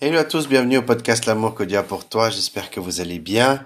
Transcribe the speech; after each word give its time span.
Hello 0.00 0.18
à 0.18 0.24
tous, 0.24 0.48
bienvenue 0.48 0.78
au 0.78 0.82
podcast 0.82 1.24
L'amour 1.24 1.54
que 1.54 1.62
Dieu 1.62 1.78
a 1.78 1.84
pour 1.84 2.08
toi. 2.08 2.28
J'espère 2.28 2.68
que 2.68 2.80
vous 2.80 3.00
allez 3.00 3.20
bien. 3.20 3.64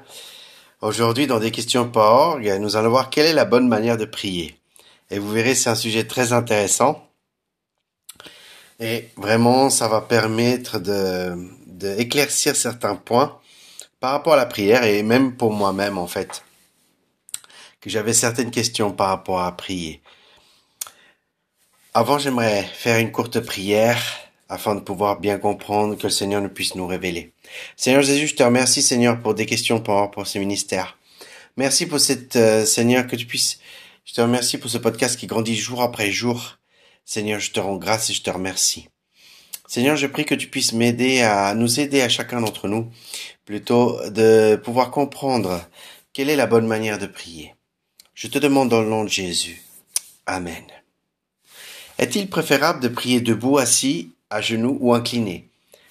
Aujourd'hui, 0.83 1.27
dans 1.27 1.41
des 1.41 1.51
questions 1.51 1.91
nous 1.91 2.77
allons 2.77 2.91
voir 2.91 3.09
quelle 3.09 3.25
est 3.25 3.33
la 3.33 3.47
bonne 3.47 3.67
manière 3.67 3.97
de 3.97 4.05
prier. 4.05 4.61
Et 5.11 5.19
vous 5.19 5.31
verrez, 5.31 5.55
c'est 5.55 5.71
un 5.71 5.75
sujet 5.75 6.07
très 6.07 6.35
intéressant. 6.35 7.09
Et 8.79 9.09
vraiment, 9.17 9.71
ça 9.71 9.89
va 9.89 10.03
permettre 10.03 10.79
de, 10.79 11.35
de 11.67 11.99
éclaircir 11.99 12.55
certains 12.55 12.95
points 12.95 13.41
par 13.99 14.13
rapport 14.13 14.35
à 14.35 14.37
la 14.37 14.47
prière 14.47 14.85
et 14.85 15.03
même 15.03 15.35
pour 15.35 15.55
moi-même, 15.55 15.97
en 15.97 16.07
fait. 16.07 16.45
Que 17.81 17.89
j'avais 17.89 18.13
certaines 18.13 18.51
questions 18.51 18.93
par 18.93 19.09
rapport 19.09 19.41
à 19.41 19.57
prier. 19.57 20.03
Avant, 21.95 22.19
j'aimerais 22.19 22.65
faire 22.65 22.99
une 22.99 23.13
courte 23.13 23.41
prière 23.41 24.28
afin 24.49 24.75
de 24.75 24.81
pouvoir 24.81 25.21
bien 25.21 25.39
comprendre 25.39 25.97
que 25.97 26.05
le 26.05 26.11
Seigneur 26.11 26.41
ne 26.41 26.49
puisse 26.49 26.75
nous 26.75 26.87
révéler. 26.87 27.33
Seigneur 27.77 28.03
Jésus, 28.03 28.29
je 28.29 28.35
te 28.35 28.43
remercie, 28.43 28.83
Seigneur, 28.83 29.21
pour 29.21 29.35
des 29.35 29.47
questions 29.47 29.81
pour, 29.81 30.11
pour 30.11 30.27
ce 30.27 30.39
ministère. 30.39 30.99
Merci 31.57 31.87
pour 31.87 32.01
cette, 32.01 32.37
euh, 32.37 32.65
Seigneur, 32.65 33.07
que 33.07 33.17
tu 33.17 33.27
puisses, 33.27 33.59
je 34.05 34.15
te 34.15 34.21
remercie 34.21 34.59
pour 34.59 34.71
ce 34.71 34.79
podcast 34.79 35.19
qui 35.19 35.27
grandit 35.27 35.57
jour 35.57 35.83
après 35.83 36.11
jour. 36.11 36.59
Seigneur, 37.05 37.41
je 37.41 37.51
te 37.51 37.61
rends 37.61 37.77
grâce 37.77 38.11
et 38.11 38.15
je 38.15 38.23
te 38.23 38.31
remercie. 38.31 38.89
Seigneur, 39.67 39.97
je 39.97 40.07
prie 40.07 40.25
que 40.25 40.35
tu 40.35 40.49
puisses 40.49 40.73
m'aider 40.73 41.21
à 41.21 41.55
nous 41.55 41.79
aider 41.79 42.01
à 42.01 42.09
chacun 42.09 42.41
d'entre 42.41 42.69
nous, 42.69 42.91
plutôt 43.45 44.01
de 44.09 44.57
pouvoir 44.57 44.91
comprendre 44.91 45.61
quelle 46.15 46.31
est 46.31 46.37
la 46.37 46.47
bonne 46.47 46.67
manière 46.67 46.99
de 46.99 47.07
prier. 47.07 47.55
Je 48.15 48.29
te 48.29 48.39
demande 48.39 48.71
dans 48.71 48.81
le 48.81 48.89
nom 48.89 49.05
de 49.05 49.11
Jésus. 49.11 49.63
Amen. 50.27 50.65
Est-il 51.99 52.31
préférable 52.31 52.81
de 52.81 52.89
prier 52.89 53.21
debout, 53.21 53.59
assis 53.59 54.13
à 54.31 54.41
genoux 54.41 54.79
ou 54.81 54.95
incliné. 54.95 55.51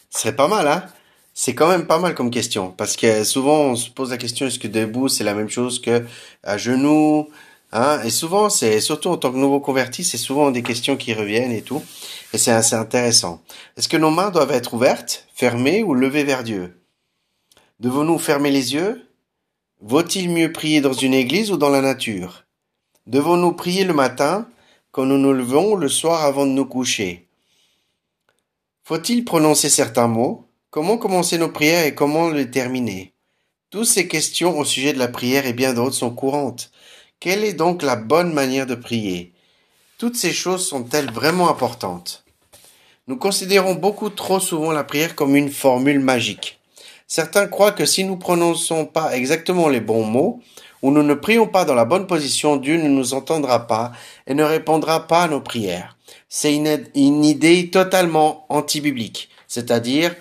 Ce 0.09 0.21
serait 0.21 0.35
pas 0.35 0.47
mal, 0.47 0.67
hein. 0.67 0.85
C'est 1.33 1.53
quand 1.53 1.67
même 1.67 1.85
pas 1.85 1.99
mal 1.99 2.15
comme 2.15 2.31
question, 2.31 2.71
parce 2.71 2.95
que 2.95 3.23
souvent 3.23 3.59
on 3.59 3.75
se 3.75 3.91
pose 3.91 4.09
la 4.09 4.17
question 4.17 4.47
est-ce 4.47 4.57
que 4.57 4.67
debout 4.67 5.07
c'est 5.07 5.23
la 5.23 5.35
même 5.35 5.49
chose 5.49 5.79
que 5.79 6.03
à 6.41 6.57
genoux 6.57 7.29
Hein? 7.71 8.01
Et 8.03 8.09
souvent, 8.09 8.49
c'est 8.49 8.79
surtout 8.79 9.09
en 9.09 9.17
tant 9.17 9.31
que 9.31 9.37
nouveau 9.37 9.59
converti, 9.59 10.03
c'est 10.03 10.17
souvent 10.17 10.51
des 10.51 10.63
questions 10.63 10.95
qui 10.95 11.13
reviennent 11.13 11.51
et 11.51 11.61
tout. 11.61 11.83
Et 12.33 12.37
c'est 12.37 12.51
assez 12.51 12.75
intéressant. 12.75 13.41
Est-ce 13.75 13.89
que 13.89 13.97
nos 13.97 14.11
mains 14.11 14.31
doivent 14.31 14.51
être 14.51 14.73
ouvertes, 14.73 15.27
fermées 15.33 15.83
ou 15.83 15.93
levées 15.93 16.23
vers 16.23 16.43
Dieu? 16.43 16.81
Devons-nous 17.79 18.19
fermer 18.19 18.51
les 18.51 18.73
yeux? 18.73 19.05
Vaut-il 19.81 20.29
mieux 20.29 20.51
prier 20.51 20.81
dans 20.81 20.93
une 20.93 21.13
église 21.13 21.51
ou 21.51 21.57
dans 21.57 21.69
la 21.69 21.81
nature? 21.81 22.45
Devons-nous 23.05 23.53
prier 23.53 23.83
le 23.83 23.93
matin, 23.93 24.47
quand 24.91 25.05
nous 25.05 25.17
nous 25.17 25.33
levons, 25.33 25.75
le 25.75 25.89
soir 25.89 26.23
avant 26.23 26.45
de 26.45 26.51
nous 26.51 26.65
coucher? 26.65 27.26
Faut-il 28.87 29.25
prononcer 29.25 29.67
certains 29.67 30.07
mots? 30.07 30.45
Comment 30.69 30.97
commencer 30.97 31.37
nos 31.37 31.49
prières 31.49 31.85
et 31.85 31.93
comment 31.93 32.29
les 32.29 32.49
terminer? 32.49 33.11
Toutes 33.69 33.83
ces 33.85 34.07
questions 34.07 34.57
au 34.57 34.63
sujet 34.63 34.93
de 34.93 34.97
la 34.97 35.09
prière 35.09 35.45
et 35.45 35.51
bien 35.51 35.73
d'autres 35.73 35.97
sont 35.97 36.11
courantes. 36.11 36.71
Quelle 37.19 37.43
est 37.43 37.51
donc 37.51 37.81
la 37.81 37.97
bonne 37.97 38.31
manière 38.31 38.65
de 38.65 38.75
prier? 38.75 39.33
Toutes 39.97 40.15
ces 40.15 40.31
choses 40.31 40.65
sont-elles 40.65 41.11
vraiment 41.11 41.49
importantes? 41.49 42.23
Nous 43.07 43.17
considérons 43.17 43.73
beaucoup 43.73 44.09
trop 44.09 44.39
souvent 44.39 44.71
la 44.71 44.85
prière 44.85 45.15
comme 45.15 45.35
une 45.35 45.51
formule 45.51 45.99
magique. 45.99 46.57
Certains 47.07 47.47
croient 47.47 47.73
que 47.73 47.85
si 47.85 48.05
nous 48.05 48.15
prononçons 48.15 48.85
pas 48.85 49.17
exactement 49.17 49.67
les 49.67 49.81
bons 49.81 50.05
mots, 50.05 50.39
ou 50.81 50.91
nous 50.91 51.03
ne 51.03 51.13
prions 51.13 51.47
pas 51.47 51.65
dans 51.65 51.75
la 51.75 51.83
bonne 51.83 52.07
position, 52.07 52.55
Dieu 52.55 52.77
ne 52.77 52.87
nous 52.87 53.13
entendra 53.13 53.67
pas 53.67 53.91
et 54.27 54.33
ne 54.33 54.45
répondra 54.45 55.07
pas 55.07 55.23
à 55.23 55.27
nos 55.27 55.41
prières 55.41 55.96
c'est 56.29 56.55
une, 56.55 57.23
idée 57.23 57.69
totalement 57.69 58.45
anti-biblique, 58.49 59.29
c'est-à-dire 59.47 60.15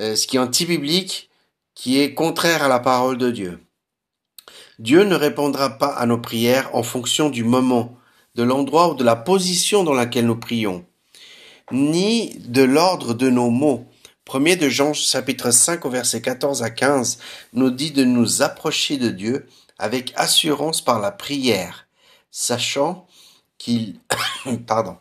euh, 0.00 0.16
ce 0.16 0.26
qui 0.26 0.36
est 0.36 0.40
anti-biblique, 0.40 1.30
qui 1.74 2.00
est 2.00 2.14
contraire 2.14 2.62
à 2.62 2.68
la 2.68 2.80
parole 2.80 3.18
de 3.18 3.30
Dieu. 3.30 3.60
Dieu 4.78 5.04
ne 5.04 5.14
répondra 5.14 5.78
pas 5.78 5.94
à 5.94 6.06
nos 6.06 6.18
prières 6.18 6.74
en 6.74 6.82
fonction 6.82 7.28
du 7.30 7.44
moment, 7.44 7.96
de 8.34 8.42
l'endroit 8.42 8.90
ou 8.90 8.94
de 8.94 9.04
la 9.04 9.16
position 9.16 9.84
dans 9.84 9.94
laquelle 9.94 10.26
nous 10.26 10.38
prions, 10.38 10.84
ni 11.70 12.34
de 12.38 12.62
l'ordre 12.62 13.14
de 13.14 13.28
nos 13.30 13.50
mots. 13.50 13.86
Premier 14.24 14.56
de 14.56 14.68
Jean 14.68 14.94
chapitre 14.94 15.50
5 15.50 15.84
au 15.84 15.90
verset 15.90 16.22
14 16.22 16.62
à 16.62 16.70
15 16.70 17.18
nous 17.52 17.70
dit 17.70 17.90
de 17.90 18.04
nous 18.04 18.42
approcher 18.42 18.96
de 18.96 19.08
Dieu 19.08 19.46
avec 19.78 20.12
assurance 20.16 20.80
par 20.80 21.00
la 21.00 21.10
prière, 21.10 21.86
sachant 22.30 23.06
qu'il 23.58 23.98
pardon, 24.66 24.96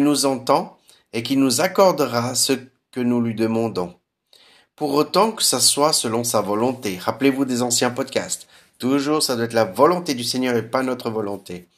nous 0.00 0.26
entend 0.26 0.78
et 1.12 1.22
qu'il 1.22 1.40
nous 1.40 1.60
accordera 1.60 2.34
ce 2.34 2.54
que 2.90 3.00
nous 3.00 3.20
lui 3.20 3.34
demandons. 3.34 3.94
Pour 4.76 4.94
autant 4.94 5.32
que 5.32 5.42
ça 5.42 5.60
soit 5.60 5.92
selon 5.92 6.24
sa 6.24 6.40
volonté. 6.40 6.98
Rappelez-vous 6.98 7.44
des 7.44 7.62
anciens 7.62 7.90
podcasts. 7.90 8.46
Toujours, 8.78 9.22
ça 9.22 9.36
doit 9.36 9.44
être 9.44 9.52
la 9.52 9.64
volonté 9.64 10.14
du 10.14 10.24
Seigneur 10.24 10.56
et 10.56 10.68
pas 10.68 10.82
notre 10.82 11.10
volonté. 11.10 11.68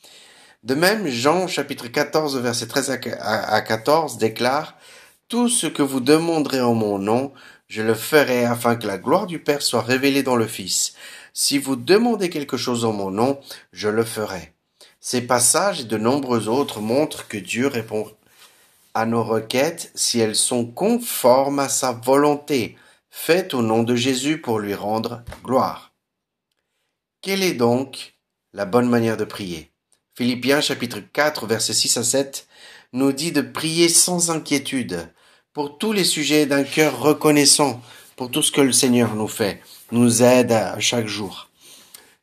De 0.62 0.74
même, 0.74 1.06
Jean 1.08 1.46
chapitre 1.46 1.88
14 1.88 2.38
verset 2.38 2.68
13 2.68 2.98
à 3.20 3.60
14 3.60 4.16
déclare 4.16 4.76
Tout 5.28 5.48
ce 5.48 5.66
que 5.66 5.82
vous 5.82 6.00
demanderez 6.00 6.62
en 6.62 6.74
mon 6.74 6.98
nom, 6.98 7.32
je 7.68 7.82
le 7.82 7.94
ferai 7.94 8.46
afin 8.46 8.76
que 8.76 8.86
la 8.86 8.96
gloire 8.96 9.26
du 9.26 9.38
Père 9.38 9.60
soit 9.60 9.82
révélée 9.82 10.22
dans 10.22 10.36
le 10.36 10.46
Fils. 10.46 10.94
Si 11.34 11.58
vous 11.58 11.76
demandez 11.76 12.30
quelque 12.30 12.56
chose 12.56 12.84
en 12.84 12.92
mon 12.92 13.10
nom, 13.10 13.38
je 13.72 13.88
le 13.88 14.04
ferai. 14.04 14.53
Ces 15.06 15.20
passages 15.20 15.82
et 15.82 15.84
de 15.84 15.98
nombreux 15.98 16.48
autres 16.48 16.80
montrent 16.80 17.28
que 17.28 17.36
Dieu 17.36 17.66
répond 17.66 18.10
à 18.94 19.04
nos 19.04 19.22
requêtes 19.22 19.92
si 19.94 20.18
elles 20.18 20.34
sont 20.34 20.64
conformes 20.64 21.58
à 21.58 21.68
sa 21.68 21.92
volonté, 21.92 22.78
faites 23.10 23.52
au 23.52 23.60
nom 23.60 23.82
de 23.82 23.96
Jésus 23.96 24.40
pour 24.40 24.60
lui 24.60 24.72
rendre 24.72 25.22
gloire. 25.44 25.92
Quelle 27.20 27.42
est 27.42 27.52
donc 27.52 28.14
la 28.54 28.64
bonne 28.64 28.88
manière 28.88 29.18
de 29.18 29.26
prier? 29.26 29.72
Philippiens 30.16 30.62
chapitre 30.62 31.00
4 31.00 31.46
versets 31.46 31.74
6 31.74 31.98
à 31.98 32.02
7 32.02 32.48
nous 32.94 33.12
dit 33.12 33.30
de 33.30 33.42
prier 33.42 33.90
sans 33.90 34.30
inquiétude 34.30 35.12
pour 35.52 35.76
tous 35.76 35.92
les 35.92 36.04
sujets 36.04 36.46
d'un 36.46 36.64
cœur 36.64 36.98
reconnaissant 36.98 37.82
pour 38.16 38.30
tout 38.30 38.42
ce 38.42 38.52
que 38.52 38.62
le 38.62 38.72
Seigneur 38.72 39.14
nous 39.16 39.28
fait, 39.28 39.60
nous 39.92 40.22
aide 40.22 40.52
à 40.52 40.80
chaque 40.80 41.08
jour. 41.08 41.50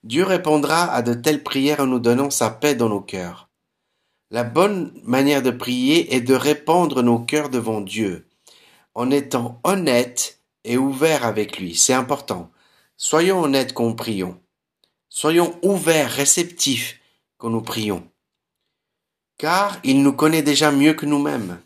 Dieu 0.03 0.23
répondra 0.23 0.91
à 0.91 1.03
de 1.03 1.13
telles 1.13 1.43
prières 1.43 1.81
en 1.81 1.85
nous 1.85 1.99
donnant 1.99 2.31
sa 2.31 2.49
paix 2.49 2.73
dans 2.73 2.89
nos 2.89 3.01
cœurs. 3.01 3.49
La 4.31 4.43
bonne 4.43 4.91
manière 5.03 5.43
de 5.43 5.51
prier 5.51 6.15
est 6.15 6.21
de 6.21 6.33
répandre 6.33 7.03
nos 7.03 7.19
cœurs 7.19 7.49
devant 7.49 7.81
Dieu, 7.81 8.27
en 8.95 9.11
étant 9.11 9.59
honnête 9.63 10.39
et 10.63 10.77
ouvert 10.77 11.23
avec 11.23 11.59
lui. 11.59 11.75
C'est 11.75 11.93
important. 11.93 12.49
Soyons 12.97 13.43
honnêtes 13.43 13.73
quand 13.73 13.85
nous 13.85 13.95
prions. 13.95 14.41
Soyons 15.09 15.59
ouverts, 15.61 16.09
réceptifs 16.09 16.99
quand 17.37 17.51
nous 17.51 17.61
prions. 17.61 18.07
Car 19.37 19.79
il 19.83 20.01
nous 20.01 20.13
connaît 20.13 20.43
déjà 20.43 20.71
mieux 20.71 20.93
que 20.93 21.05
nous-mêmes. 21.05 21.59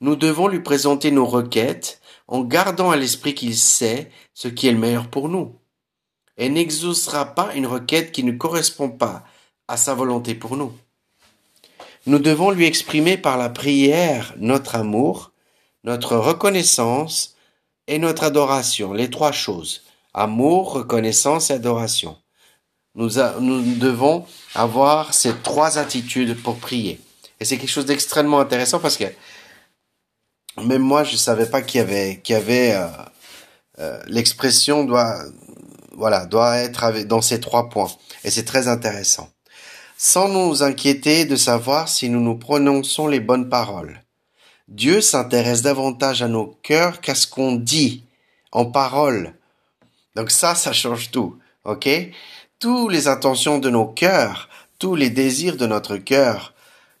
Nous 0.00 0.16
devons 0.16 0.48
lui 0.48 0.60
présenter 0.60 1.12
nos 1.12 1.26
requêtes 1.26 2.00
en 2.26 2.42
gardant 2.42 2.90
à 2.90 2.96
l'esprit 2.96 3.34
qu'il 3.34 3.56
sait 3.56 4.10
ce 4.34 4.48
qui 4.48 4.66
est 4.66 4.72
le 4.72 4.78
meilleur 4.78 5.08
pour 5.08 5.28
nous 5.28 5.54
et 6.36 6.48
n'exaucera 6.48 7.34
pas 7.34 7.54
une 7.54 7.66
requête 7.66 8.12
qui 8.12 8.24
ne 8.24 8.32
correspond 8.32 8.90
pas 8.90 9.24
à 9.68 9.76
sa 9.76 9.94
volonté 9.94 10.34
pour 10.34 10.56
nous. 10.56 10.72
Nous 12.06 12.18
devons 12.18 12.50
lui 12.50 12.66
exprimer 12.66 13.16
par 13.16 13.38
la 13.38 13.48
prière 13.48 14.34
notre 14.36 14.74
amour, 14.74 15.30
notre 15.84 16.16
reconnaissance 16.16 17.36
et 17.86 17.98
notre 17.98 18.24
adoration, 18.24 18.92
les 18.92 19.10
trois 19.10 19.32
choses. 19.32 19.82
Amour, 20.14 20.72
reconnaissance 20.72 21.50
et 21.50 21.54
adoration. 21.54 22.16
Nous, 22.94 23.10
nous 23.40 23.74
devons 23.76 24.26
avoir 24.54 25.14
ces 25.14 25.34
trois 25.38 25.78
attitudes 25.78 26.40
pour 26.42 26.58
prier. 26.58 27.00
Et 27.40 27.44
c'est 27.44 27.56
quelque 27.56 27.70
chose 27.70 27.86
d'extrêmement 27.86 28.40
intéressant 28.40 28.78
parce 28.78 28.96
que 28.96 29.06
même 30.62 30.82
moi, 30.82 31.02
je 31.02 31.16
savais 31.16 31.46
pas 31.46 31.62
qu'il 31.62 31.78
y 31.78 31.82
avait, 31.82 32.20
qu'il 32.22 32.36
avait 32.36 32.74
euh, 32.74 32.86
euh, 33.78 34.02
l'expression 34.06 34.84
doit 34.84 35.16
voilà, 35.96 36.26
doit 36.26 36.56
être 36.58 37.04
dans 37.04 37.22
ces 37.22 37.40
trois 37.40 37.68
points. 37.68 37.90
Et 38.24 38.30
c'est 38.30 38.44
très 38.44 38.68
intéressant. 38.68 39.30
Sans 39.96 40.28
nous 40.28 40.62
inquiéter 40.62 41.24
de 41.24 41.36
savoir 41.36 41.88
si 41.88 42.08
nous 42.08 42.20
nous 42.20 42.36
prononçons 42.36 43.06
les 43.06 43.20
bonnes 43.20 43.48
paroles. 43.48 44.02
Dieu 44.68 45.00
s'intéresse 45.00 45.62
davantage 45.62 46.22
à 46.22 46.28
nos 46.28 46.58
cœurs 46.62 47.00
qu'à 47.00 47.14
ce 47.14 47.26
qu'on 47.26 47.52
dit 47.52 48.04
en 48.52 48.66
parole. 48.66 49.34
Donc 50.16 50.30
ça, 50.30 50.54
ça 50.54 50.72
change 50.72 51.10
tout. 51.10 51.38
OK? 51.64 51.88
Tous 52.58 52.88
les 52.88 53.08
intentions 53.08 53.58
de 53.58 53.70
nos 53.70 53.86
cœurs, 53.86 54.48
tous 54.78 54.94
les 54.94 55.10
désirs 55.10 55.56
de 55.56 55.66
notre 55.66 55.96
cœur, 55.96 56.54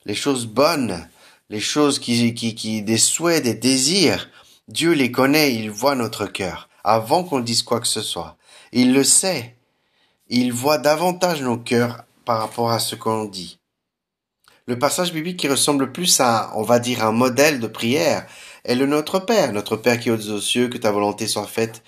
les 0.04 0.14
choses 0.14 0.46
bonnes, 0.46 1.08
les 1.50 1.60
choses 1.60 1.98
qui, 1.98 2.34
qui, 2.34 2.54
qui, 2.54 2.82
des 2.82 2.98
souhaits, 2.98 3.44
des 3.44 3.54
désirs, 3.54 4.28
Dieu 4.68 4.92
les 4.92 5.12
connaît, 5.12 5.54
il 5.54 5.70
voit 5.70 5.94
notre 5.94 6.26
cœur 6.26 6.68
avant 6.84 7.24
qu'on 7.24 7.40
dise 7.40 7.62
quoi 7.62 7.80
que 7.80 7.86
ce 7.86 8.00
soit. 8.00 8.36
Il 8.72 8.94
le 8.94 9.04
sait. 9.04 9.54
Il 10.28 10.52
voit 10.52 10.78
davantage 10.78 11.42
nos 11.42 11.58
cœurs 11.58 12.04
par 12.24 12.38
rapport 12.38 12.70
à 12.70 12.78
ce 12.78 12.94
qu'on 12.94 13.26
dit. 13.26 13.58
Le 14.66 14.78
passage 14.78 15.12
biblique 15.12 15.38
qui 15.38 15.48
ressemble 15.48 15.92
plus 15.92 16.20
à, 16.20 16.52
on 16.54 16.62
va 16.62 16.78
dire, 16.78 17.04
un 17.04 17.12
modèle 17.12 17.60
de 17.60 17.66
prière 17.66 18.26
est 18.64 18.74
le 18.74 18.86
Notre 18.86 19.18
Père. 19.18 19.52
Notre 19.52 19.76
Père 19.76 20.00
qui 20.00 20.08
est 20.08 20.12
aux 20.12 20.40
cieux, 20.40 20.68
que 20.68 20.78
ta 20.78 20.90
volonté 20.90 21.26
soit 21.26 21.46
faite 21.46 21.82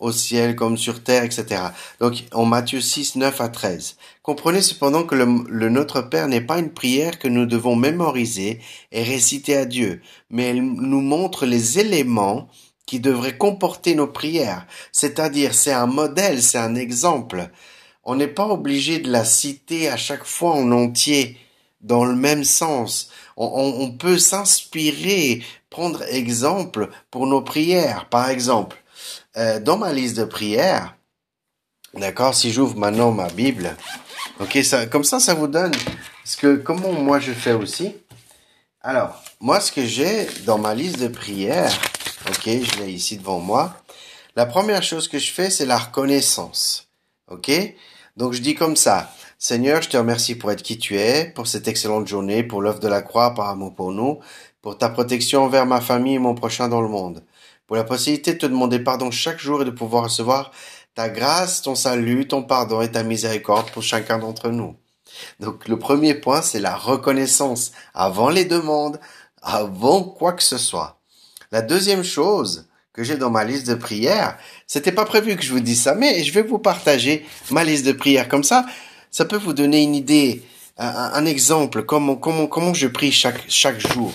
au 0.00 0.12
ciel 0.12 0.56
comme 0.56 0.76
sur 0.76 1.02
terre, 1.02 1.24
etc. 1.24 1.62
Donc 2.00 2.24
en 2.32 2.44
Matthieu 2.44 2.80
6, 2.80 3.16
9 3.16 3.40
à 3.40 3.48
13. 3.48 3.96
Comprenez 4.22 4.62
cependant 4.62 5.04
que 5.04 5.14
le, 5.14 5.68
Notre 5.68 6.02
Père 6.02 6.26
n'est 6.26 6.40
pas 6.40 6.58
une 6.58 6.72
prière 6.72 7.18
que 7.18 7.28
nous 7.28 7.46
devons 7.46 7.76
mémoriser 7.76 8.60
et 8.92 9.02
réciter 9.02 9.56
à 9.56 9.66
Dieu, 9.66 10.02
mais 10.30 10.48
elle 10.48 10.62
nous 10.62 11.00
montre 11.00 11.46
les 11.46 11.78
éléments 11.78 12.48
qui 12.90 12.98
devraient 12.98 13.38
comporter 13.38 13.94
nos 13.94 14.08
prières. 14.08 14.66
C'est-à-dire 14.90 15.54
c'est 15.54 15.70
un 15.70 15.86
modèle, 15.86 16.42
c'est 16.42 16.58
un 16.58 16.74
exemple. 16.74 17.48
On 18.02 18.16
n'est 18.16 18.26
pas 18.26 18.48
obligé 18.48 18.98
de 18.98 19.12
la 19.12 19.24
citer 19.24 19.88
à 19.88 19.96
chaque 19.96 20.24
fois 20.24 20.54
en 20.54 20.72
entier 20.72 21.38
dans 21.82 22.04
le 22.04 22.16
même 22.16 22.42
sens. 22.42 23.12
On, 23.36 23.76
on 23.78 23.92
peut 23.92 24.18
s'inspirer, 24.18 25.40
prendre 25.70 26.02
exemple 26.02 26.90
pour 27.12 27.28
nos 27.28 27.42
prières. 27.42 28.08
Par 28.08 28.28
exemple, 28.28 28.82
euh, 29.36 29.60
dans 29.60 29.78
ma 29.78 29.92
liste 29.92 30.16
de 30.16 30.24
prières, 30.24 30.96
d'accord, 31.94 32.34
si 32.34 32.50
j'ouvre 32.50 32.76
maintenant 32.76 33.12
ma 33.12 33.28
Bible, 33.28 33.76
ok, 34.40 34.58
ça, 34.64 34.86
comme 34.86 35.04
ça, 35.04 35.20
ça 35.20 35.34
vous 35.34 35.46
donne 35.46 35.74
ce 36.24 36.36
que, 36.36 36.56
comment 36.56 36.90
moi 36.90 37.20
je 37.20 37.30
fais 37.30 37.52
aussi. 37.52 37.94
Alors, 38.82 39.22
moi, 39.38 39.60
ce 39.60 39.70
que 39.70 39.86
j'ai 39.86 40.26
dans 40.44 40.58
ma 40.58 40.74
liste 40.74 40.98
de 40.98 41.06
prières, 41.06 41.70
ok, 42.30 42.44
je 42.44 42.82
l'ai 42.82 42.92
ici 42.92 43.18
devant 43.18 43.40
moi. 43.40 43.76
La 44.36 44.46
première 44.46 44.82
chose 44.82 45.08
que 45.08 45.18
je 45.18 45.32
fais, 45.32 45.50
c'est 45.50 45.66
la 45.66 45.78
reconnaissance, 45.78 46.88
ok? 47.28 47.50
Donc 48.16 48.32
je 48.32 48.40
dis 48.40 48.54
comme 48.54 48.76
ça. 48.76 49.12
Seigneur, 49.38 49.82
je 49.82 49.88
te 49.88 49.96
remercie 49.96 50.34
pour 50.34 50.50
être 50.50 50.62
qui 50.62 50.78
tu 50.78 50.96
es, 50.98 51.26
pour 51.34 51.46
cette 51.46 51.68
excellente 51.68 52.06
journée, 52.06 52.42
pour 52.42 52.62
l'œuvre 52.62 52.80
de 52.80 52.88
la 52.88 53.02
croix 53.02 53.34
par 53.34 53.48
amour 53.48 53.74
pour 53.74 53.92
nous, 53.92 54.20
pour 54.62 54.78
ta 54.78 54.88
protection 54.88 55.44
envers 55.44 55.66
ma 55.66 55.80
famille 55.80 56.14
et 56.14 56.18
mon 56.18 56.34
prochain 56.34 56.68
dans 56.68 56.82
le 56.82 56.88
monde 56.88 57.24
pour 57.70 57.76
la 57.76 57.84
possibilité 57.84 58.32
de 58.32 58.38
te 58.38 58.46
demander 58.46 58.80
pardon 58.80 59.12
chaque 59.12 59.38
jour 59.38 59.62
et 59.62 59.64
de 59.64 59.70
pouvoir 59.70 60.02
recevoir 60.02 60.50
ta 60.96 61.08
grâce, 61.08 61.62
ton 61.62 61.76
salut, 61.76 62.26
ton 62.26 62.42
pardon 62.42 62.80
et 62.80 62.90
ta 62.90 63.04
miséricorde 63.04 63.70
pour 63.70 63.84
chacun 63.84 64.18
d'entre 64.18 64.48
nous. 64.48 64.74
Donc 65.38 65.68
le 65.68 65.78
premier 65.78 66.14
point, 66.14 66.42
c'est 66.42 66.58
la 66.58 66.74
reconnaissance 66.74 67.70
avant 67.94 68.28
les 68.28 68.44
demandes, 68.44 68.98
avant 69.40 70.02
quoi 70.02 70.32
que 70.32 70.42
ce 70.42 70.58
soit. 70.58 70.99
La 71.52 71.62
deuxième 71.62 72.04
chose 72.04 72.68
que 72.92 73.02
j'ai 73.02 73.16
dans 73.16 73.30
ma 73.30 73.44
liste 73.44 73.66
de 73.66 73.74
prières, 73.74 74.38
c'était 74.66 74.92
pas 74.92 75.04
prévu 75.04 75.36
que 75.36 75.42
je 75.42 75.52
vous 75.52 75.60
dise 75.60 75.82
ça, 75.82 75.94
mais 75.94 76.22
je 76.22 76.32
vais 76.32 76.42
vous 76.42 76.58
partager 76.58 77.26
ma 77.50 77.64
liste 77.64 77.86
de 77.86 77.92
prières 77.92 78.28
comme 78.28 78.44
ça. 78.44 78.66
Ça 79.10 79.24
peut 79.24 79.36
vous 79.36 79.52
donner 79.52 79.82
une 79.82 79.94
idée, 79.94 80.42
un, 80.76 81.24
exemple, 81.26 81.82
comment, 81.82 82.16
comment, 82.16 82.46
comment 82.46 82.74
je 82.74 82.86
prie 82.86 83.10
chaque, 83.10 83.44
chaque 83.48 83.80
jour. 83.80 84.12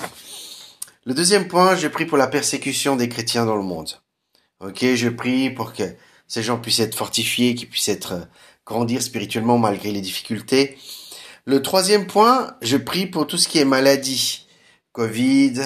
Le 1.06 1.14
deuxième 1.14 1.48
point, 1.48 1.76
je 1.76 1.88
prie 1.88 2.06
pour 2.06 2.18
la 2.18 2.28
persécution 2.28 2.96
des 2.96 3.10
chrétiens 3.10 3.46
dans 3.46 3.58
le 3.58 3.64
monde. 3.64 3.92
Ok, 4.62 4.86
je 4.96 5.10
prie 5.10 5.50
pour 5.50 5.74
que 5.74 5.84
ces 6.28 6.42
gens 6.42 6.58
puissent 6.58 6.80
être 6.80 6.96
fortifiés, 6.96 7.54
qu'ils 7.54 7.70
puissent 7.70 7.90
être 7.90 8.14
euh, 8.14 8.26
grandir 8.66 9.02
spirituellement 9.02 9.58
malgré 9.58 9.92
les 9.92 10.02
difficultés. 10.02 10.78
Le 11.46 11.62
troisième 11.62 12.08
point, 12.08 12.56
je 12.62 12.78
prie 12.78 13.06
pour 13.06 13.28
tout 13.28 13.38
ce 13.38 13.48
qui 13.48 13.60
est 13.60 13.66
maladie, 13.66 14.48
Covid, 14.94 15.62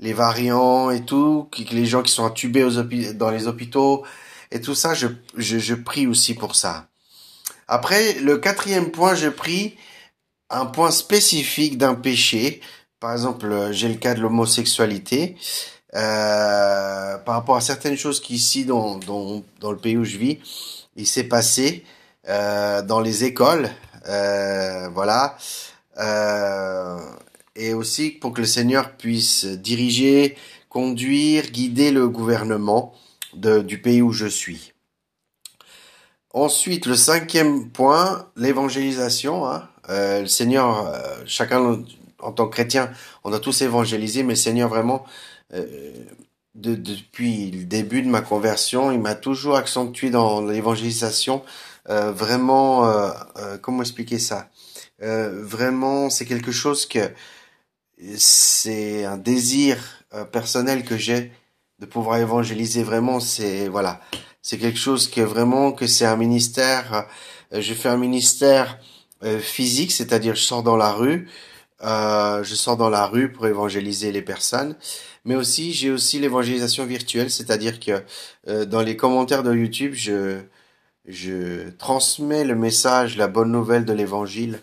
les 0.00 0.12
variants 0.12 0.90
et 0.90 1.04
tout, 1.04 1.48
les 1.70 1.86
gens 1.86 2.02
qui 2.02 2.12
sont 2.12 2.24
intubés 2.24 2.66
dans 3.14 3.30
les 3.30 3.46
hôpitaux 3.46 4.04
et 4.50 4.60
tout 4.60 4.74
ça, 4.74 4.94
je, 4.94 5.74
prie 5.74 6.06
aussi 6.06 6.34
pour 6.34 6.56
ça. 6.56 6.88
Après, 7.68 8.14
le 8.14 8.38
quatrième 8.38 8.90
point, 8.90 9.14
je 9.14 9.28
prie 9.28 9.76
un 10.48 10.66
point 10.66 10.90
spécifique 10.90 11.78
d'un 11.78 11.94
péché 11.94 12.60
par 13.00 13.12
exemple, 13.12 13.72
j'ai 13.72 13.88
le 13.88 13.94
cas 13.94 14.14
de 14.14 14.20
l'homosexualité. 14.20 15.36
Euh, 15.96 17.18
par 17.18 17.34
rapport 17.34 17.56
à 17.56 17.60
certaines 17.60 17.96
choses 17.96 18.20
qui 18.20 18.34
ici 18.34 18.64
dans, 18.64 19.00
le 19.00 19.76
pays 19.76 19.96
où 19.96 20.04
je 20.04 20.18
vis, 20.18 20.38
il 20.94 21.06
s'est 21.06 21.24
passé 21.24 21.84
euh, 22.28 22.80
dans 22.82 23.00
les 23.00 23.24
écoles, 23.24 23.68
euh, 24.08 24.88
voilà, 24.90 25.36
et 27.66 27.74
aussi 27.74 28.10
pour 28.10 28.32
que 28.32 28.40
le 28.40 28.46
Seigneur 28.46 28.96
puisse 28.96 29.44
diriger, 29.44 30.36
conduire, 30.68 31.50
guider 31.50 31.90
le 31.90 32.08
gouvernement 32.08 32.94
du 33.34 33.80
pays 33.80 34.02
où 34.02 34.12
je 34.12 34.26
suis. 34.26 34.72
Ensuite, 36.32 36.86
le 36.86 36.94
cinquième 36.94 37.70
point, 37.70 38.28
l'évangélisation. 38.36 39.46
Hein. 39.46 39.68
Euh, 39.88 40.20
le 40.20 40.26
Seigneur, 40.26 40.92
chacun 41.26 41.82
en 42.22 42.32
tant 42.32 42.46
que 42.46 42.52
chrétien, 42.54 42.90
on 43.24 43.32
a 43.32 43.38
tous 43.38 43.62
évangélisé, 43.62 44.22
mais 44.22 44.34
le 44.34 44.38
Seigneur 44.38 44.68
vraiment, 44.68 45.04
euh, 45.54 45.92
depuis 46.54 47.50
le 47.50 47.64
début 47.64 48.02
de 48.02 48.08
ma 48.08 48.20
conversion, 48.20 48.90
il 48.90 49.00
m'a 49.00 49.14
toujours 49.14 49.56
accentué 49.56 50.10
dans 50.10 50.44
l'évangélisation. 50.44 51.42
Euh, 51.88 52.12
vraiment, 52.12 52.86
euh, 52.86 53.10
comment 53.60 53.82
expliquer 53.82 54.18
ça? 54.18 54.48
Vraiment, 55.02 56.10
c'est 56.10 56.26
quelque 56.26 56.52
chose 56.52 56.84
que 56.84 56.98
c'est 58.16 59.04
un 59.04 59.16
désir 59.16 59.78
personnel 60.32 60.84
que 60.84 60.96
j'ai 60.96 61.32
de 61.78 61.86
pouvoir 61.86 62.18
évangéliser. 62.18 62.82
Vraiment, 62.82 63.20
c'est 63.20 63.68
voilà, 63.68 64.00
c'est 64.42 64.58
quelque 64.58 64.78
chose 64.78 65.08
que 65.08 65.20
vraiment 65.20 65.72
que 65.72 65.86
c'est 65.86 66.06
un 66.06 66.16
ministère. 66.16 67.06
je 67.52 67.74
fais 67.74 67.88
un 67.88 67.96
ministère 67.96 68.78
physique, 69.40 69.92
c'est-à-dire 69.92 70.34
je 70.34 70.42
sors 70.42 70.62
dans 70.62 70.76
la 70.76 70.92
rue. 70.92 71.28
Euh, 71.82 72.44
je 72.44 72.54
sors 72.54 72.76
dans 72.76 72.90
la 72.90 73.06
rue 73.06 73.32
pour 73.32 73.46
évangéliser 73.46 74.12
les 74.12 74.20
personnes, 74.20 74.76
mais 75.24 75.34
aussi 75.34 75.72
j'ai 75.72 75.90
aussi 75.90 76.18
l'évangélisation 76.18 76.84
virtuelle, 76.84 77.30
c'est-à-dire 77.30 77.80
que 77.80 78.02
euh, 78.48 78.66
dans 78.66 78.82
les 78.82 78.96
commentaires 78.96 79.42
de 79.42 79.54
YouTube, 79.54 79.94
je 79.94 80.40
je 81.06 81.70
transmets 81.78 82.44
le 82.44 82.54
message, 82.54 83.16
la 83.16 83.28
bonne 83.28 83.50
nouvelle 83.50 83.84
de 83.86 83.92
l'évangile 83.94 84.60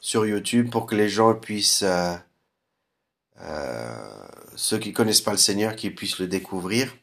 sur 0.00 0.24
YouTube 0.26 0.70
pour 0.70 0.86
que 0.86 0.94
les 0.94 1.08
gens 1.08 1.34
puissent 1.34 1.82
euh, 1.84 2.14
ceux 4.56 4.78
qui 4.78 4.92
connaissent 4.92 5.20
pas 5.20 5.32
le 5.32 5.36
Seigneur, 5.36 5.76
qui 5.76 5.90
puissent 5.90 6.18
le 6.18 6.26
découvrir. 6.26 6.94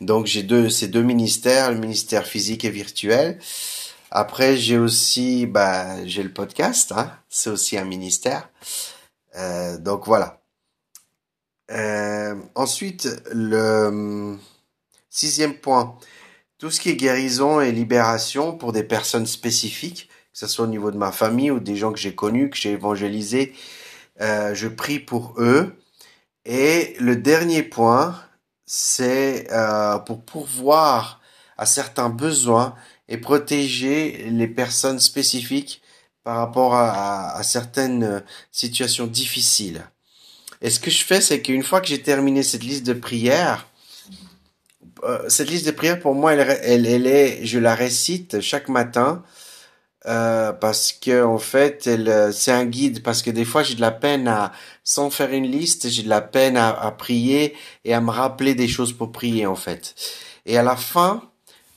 Donc 0.00 0.26
j'ai 0.26 0.42
deux 0.42 0.68
ces 0.68 0.88
deux 0.88 1.02
ministères, 1.02 1.70
le 1.70 1.78
ministère 1.78 2.26
physique 2.26 2.64
et 2.64 2.70
virtuel. 2.70 3.38
Après, 4.14 4.58
j'ai 4.58 4.76
aussi, 4.76 5.46
bah, 5.46 6.04
j'ai 6.04 6.22
le 6.22 6.32
podcast, 6.32 6.92
hein, 6.92 7.10
c'est 7.30 7.48
aussi 7.48 7.78
un 7.78 7.86
ministère. 7.86 8.50
Euh, 9.36 9.78
donc 9.78 10.04
voilà. 10.04 10.42
Euh, 11.70 12.34
ensuite, 12.54 13.08
le 13.32 13.86
hum, 13.86 14.40
sixième 15.08 15.54
point, 15.54 15.96
tout 16.58 16.70
ce 16.70 16.78
qui 16.78 16.90
est 16.90 16.96
guérison 16.96 17.62
et 17.62 17.72
libération 17.72 18.52
pour 18.52 18.72
des 18.72 18.82
personnes 18.82 19.26
spécifiques, 19.26 20.10
que 20.32 20.38
ce 20.38 20.46
soit 20.46 20.66
au 20.66 20.68
niveau 20.68 20.90
de 20.90 20.98
ma 20.98 21.10
famille 21.10 21.50
ou 21.50 21.58
des 21.58 21.76
gens 21.76 21.90
que 21.90 21.98
j'ai 21.98 22.14
connus, 22.14 22.50
que 22.50 22.58
j'ai 22.58 22.72
évangélisés, 22.72 23.54
euh, 24.22 24.54
je 24.54 24.68
prie 24.68 25.00
pour 25.00 25.34
eux. 25.38 25.74
Et 26.44 26.94
le 27.00 27.16
dernier 27.16 27.62
point, 27.62 28.20
c'est 28.66 29.48
euh, 29.50 29.98
pour 29.98 30.24
pourvoir 30.24 31.20
à 31.58 31.66
certains 31.66 32.08
besoins 32.08 32.74
et 33.08 33.18
protéger 33.18 34.28
les 34.30 34.46
personnes 34.46 35.00
spécifiques 35.00 35.82
par 36.22 36.36
rapport 36.36 36.74
à, 36.74 37.42
certaines 37.42 38.04
euh, 38.04 38.20
situations 38.52 39.08
difficiles. 39.08 39.82
Et 40.60 40.70
ce 40.70 40.78
que 40.78 40.90
je 40.90 41.04
fais, 41.04 41.20
c'est 41.20 41.42
qu'une 41.42 41.64
fois 41.64 41.80
que 41.80 41.88
j'ai 41.88 42.00
terminé 42.00 42.44
cette 42.44 42.62
liste 42.62 42.86
de 42.86 42.92
prières, 42.92 43.66
cette 45.26 45.50
liste 45.50 45.66
de 45.66 45.72
prières 45.72 45.98
pour 45.98 46.14
moi, 46.14 46.32
elle, 46.32 46.86
elle, 46.86 47.06
est, 47.08 47.44
je 47.44 47.58
la 47.58 47.74
récite 47.74 48.40
chaque 48.40 48.68
matin 48.68 49.24
euh, 50.06 50.52
parce 50.52 50.92
que 50.92 51.24
en 51.24 51.38
fait, 51.38 51.86
elle, 51.86 52.08
euh, 52.08 52.32
c'est 52.32 52.52
un 52.52 52.64
guide. 52.64 53.02
Parce 53.02 53.22
que 53.22 53.30
des 53.30 53.44
fois, 53.44 53.62
j'ai 53.62 53.74
de 53.74 53.80
la 53.80 53.92
peine 53.92 54.28
à, 54.28 54.52
sans 54.84 55.10
faire 55.10 55.32
une 55.32 55.46
liste, 55.46 55.88
j'ai 55.88 56.02
de 56.02 56.08
la 56.08 56.20
peine 56.20 56.56
à, 56.56 56.70
à 56.70 56.90
prier 56.90 57.54
et 57.84 57.94
à 57.94 58.00
me 58.00 58.10
rappeler 58.10 58.54
des 58.54 58.68
choses 58.68 58.92
pour 58.92 59.12
prier 59.12 59.46
en 59.46 59.56
fait. 59.56 59.94
Et 60.46 60.58
à 60.58 60.62
la 60.62 60.76
fin, 60.76 61.22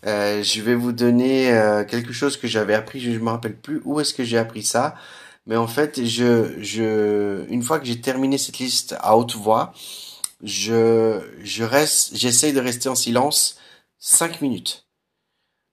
euh, 0.06 0.44
je 0.44 0.62
vais 0.62 0.76
vous 0.76 0.92
donner 0.92 1.52
euh, 1.52 1.84
quelque 1.84 2.14
chose 2.14 2.38
que 2.38 2.48
j'avais 2.48 2.74
appris, 2.76 3.00
je 3.00 3.10
ne 3.12 3.20
me 3.20 3.30
rappelle 3.30 3.56
plus 3.56 3.82
où 3.86 4.00
est-ce 4.00 4.14
que 4.14 4.24
j'ai 4.24 4.38
appris 4.38 4.64
ça, 4.64 4.96
mais 5.48 5.56
en 5.56 5.68
fait, 5.68 6.04
je, 6.06 6.62
je, 6.62 7.46
une 7.50 7.64
fois 7.64 7.80
que 7.80 7.86
j'ai 7.86 8.02
terminé 8.02 8.38
cette 8.38 8.60
liste 8.60 8.96
à 9.00 9.18
haute 9.18 9.36
voix, 9.36 9.74
je, 10.44 11.20
je 11.44 11.64
reste, 11.64 12.16
j'essaye 12.16 12.54
de 12.54 12.60
rester 12.60 12.90
en 12.90 12.96
silence 12.96 13.58
cinq 14.00 14.42
minutes. 14.42 14.88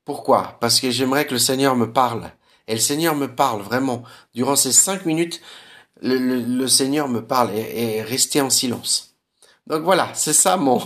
Pourquoi? 0.04 0.58
Parce 0.60 0.80
que 0.80 0.90
j'aimerais 0.90 1.26
que 1.26 1.32
le 1.32 1.38
Seigneur 1.38 1.76
me 1.76 1.92
parle. 1.92 2.32
Et 2.72 2.76
le 2.76 2.80
Seigneur 2.80 3.14
me 3.14 3.28
parle 3.28 3.60
vraiment. 3.60 4.02
Durant 4.34 4.56
ces 4.56 4.72
cinq 4.72 5.04
minutes, 5.04 5.42
le, 6.00 6.66
Seigneur 6.66 7.06
me 7.06 7.20
parle 7.20 7.50
et, 7.54 7.96
et 7.96 8.02
rester 8.02 8.40
en 8.40 8.48
silence. 8.48 9.14
Donc 9.66 9.82
voilà, 9.82 10.08
c'est 10.14 10.32
ça 10.32 10.56
mon, 10.56 10.80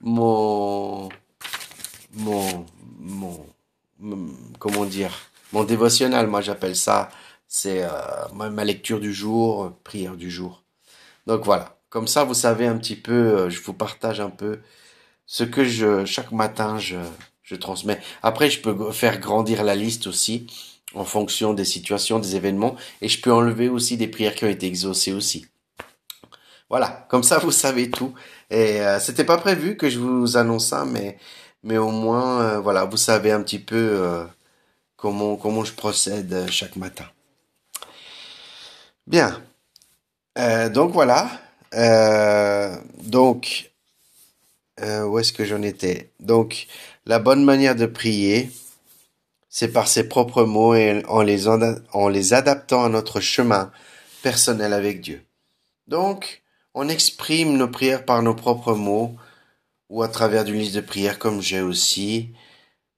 mon, 0.00 1.08
mon, 2.12 2.64
comment 4.60 4.84
dire, 4.84 5.10
mon 5.52 5.64
dévotionnel, 5.64 6.28
moi 6.28 6.42
j'appelle 6.42 6.76
ça, 6.76 7.08
c'est 7.48 7.82
euh, 7.82 7.90
ma, 8.32 8.64
lecture 8.64 9.00
du 9.00 9.12
jour, 9.12 9.72
prière 9.82 10.16
du 10.16 10.30
jour. 10.30 10.62
Donc 11.26 11.44
voilà. 11.44 11.76
comme 11.88 12.06
ça, 12.06 12.22
vous 12.22 12.34
savez 12.34 12.68
un 12.68 12.78
petit 12.78 12.94
peu, 12.94 13.50
je 13.50 13.60
vous 13.60 13.74
partage 13.74 14.20
un 14.20 14.30
peu 14.30 14.60
ce 15.26 15.42
que 15.42 15.64
je, 15.64 16.04
chaque 16.04 16.30
matin, 16.30 16.78
je, 16.78 16.98
je 17.42 17.56
transmets. 17.56 18.00
Après, 18.22 18.48
je 18.48 18.60
peux 18.60 18.92
faire 18.92 19.18
grandir 19.18 19.64
la 19.64 19.74
liste 19.74 20.06
aussi 20.06 20.46
en 20.94 21.04
fonction 21.04 21.54
des 21.54 21.64
situations, 21.64 22.18
des 22.18 22.36
événements, 22.36 22.76
et 23.00 23.08
je 23.08 23.20
peux 23.20 23.32
enlever 23.32 23.68
aussi 23.68 23.96
des 23.96 24.08
prières 24.08 24.34
qui 24.34 24.44
ont 24.44 24.48
été 24.48 24.66
exaucées 24.66 25.12
aussi. 25.12 25.46
Voilà, 26.70 27.04
comme 27.08 27.24
ça 27.24 27.38
vous 27.38 27.50
savez 27.50 27.90
tout. 27.90 28.14
Et 28.48 28.80
euh, 28.80 29.00
c'était 29.00 29.24
pas 29.24 29.38
prévu 29.38 29.76
que 29.76 29.90
je 29.90 29.98
vous 29.98 30.36
annonce 30.36 30.68
ça, 30.68 30.84
mais 30.84 31.18
mais 31.64 31.76
au 31.78 31.90
moins 31.90 32.40
euh, 32.42 32.60
voilà, 32.60 32.84
vous 32.84 32.96
savez 32.96 33.32
un 33.32 33.42
petit 33.42 33.58
peu 33.58 33.76
euh, 33.76 34.24
comment 34.96 35.36
comment 35.36 35.64
je 35.64 35.72
procède 35.72 36.48
chaque 36.50 36.76
matin. 36.76 37.06
Bien. 39.06 39.42
donc 40.72 40.92
voilà. 40.92 41.28
donc 43.02 43.72
où 44.82 45.18
est-ce 45.18 45.32
que 45.32 45.44
j'en 45.44 45.62
étais? 45.62 46.12
Donc 46.20 46.68
la 47.06 47.18
bonne 47.18 47.44
manière 47.44 47.74
de 47.74 47.86
prier, 47.86 48.50
c'est 49.50 49.72
par 49.72 49.88
ses 49.88 50.08
propres 50.08 50.44
mots 50.44 50.74
et 50.74 51.02
en 51.06 51.20
les, 51.20 51.48
en 51.48 52.08
les 52.08 52.32
adaptant 52.32 52.84
à 52.84 52.88
notre 52.88 53.20
chemin 53.20 53.70
personnel 54.22 54.72
avec 54.72 55.00
Dieu. 55.00 55.22
Donc, 55.88 56.42
on 56.72 56.88
exprime 56.88 57.56
nos 57.56 57.68
prières 57.68 58.04
par 58.04 58.22
nos 58.22 58.34
propres 58.34 58.74
mots 58.74 59.16
ou 59.88 60.02
à 60.02 60.08
travers 60.08 60.44
d'une 60.44 60.60
liste 60.60 60.76
de 60.76 60.80
prières 60.80 61.18
comme 61.18 61.42
j'ai 61.42 61.60
aussi. 61.60 62.30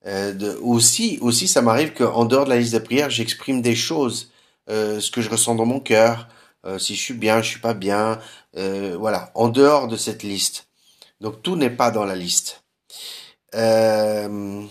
Euh, 0.05 0.57
aussi, 0.61 1.17
aussi, 1.21 1.47
ça 1.47 1.61
m'arrive 1.61 1.93
qu'en 1.93 2.25
dehors 2.25 2.45
de 2.45 2.51
la 2.51 2.57
liste 2.57 2.73
de 2.73 2.79
prières, 2.79 3.09
j'exprime 3.09 3.61
des 3.61 3.75
choses, 3.75 4.31
euh, 4.69 4.99
ce 4.99 5.09
que 5.09 5.21
je 5.21 5.29
ressens 5.29 5.55
dans 5.55 5.65
mon 5.65 5.79
cœur, 5.79 6.27
euh, 6.65 6.77
si 6.77 6.95
je 6.95 7.01
suis 7.01 7.13
bien, 7.13 7.41
je 7.41 7.49
suis 7.49 7.59
pas 7.59 7.73
bien, 7.73 8.19
euh, 8.57 8.95
voilà, 8.99 9.31
en 9.33 9.49
dehors 9.49 9.87
de 9.87 9.97
cette 9.97 10.23
liste. 10.23 10.67
Donc 11.19 11.41
tout 11.41 11.55
n'est 11.55 11.69
pas 11.69 11.89
dans 11.89 12.05
la 12.05 12.15
liste. 12.15 12.63
Euh, 13.55 14.63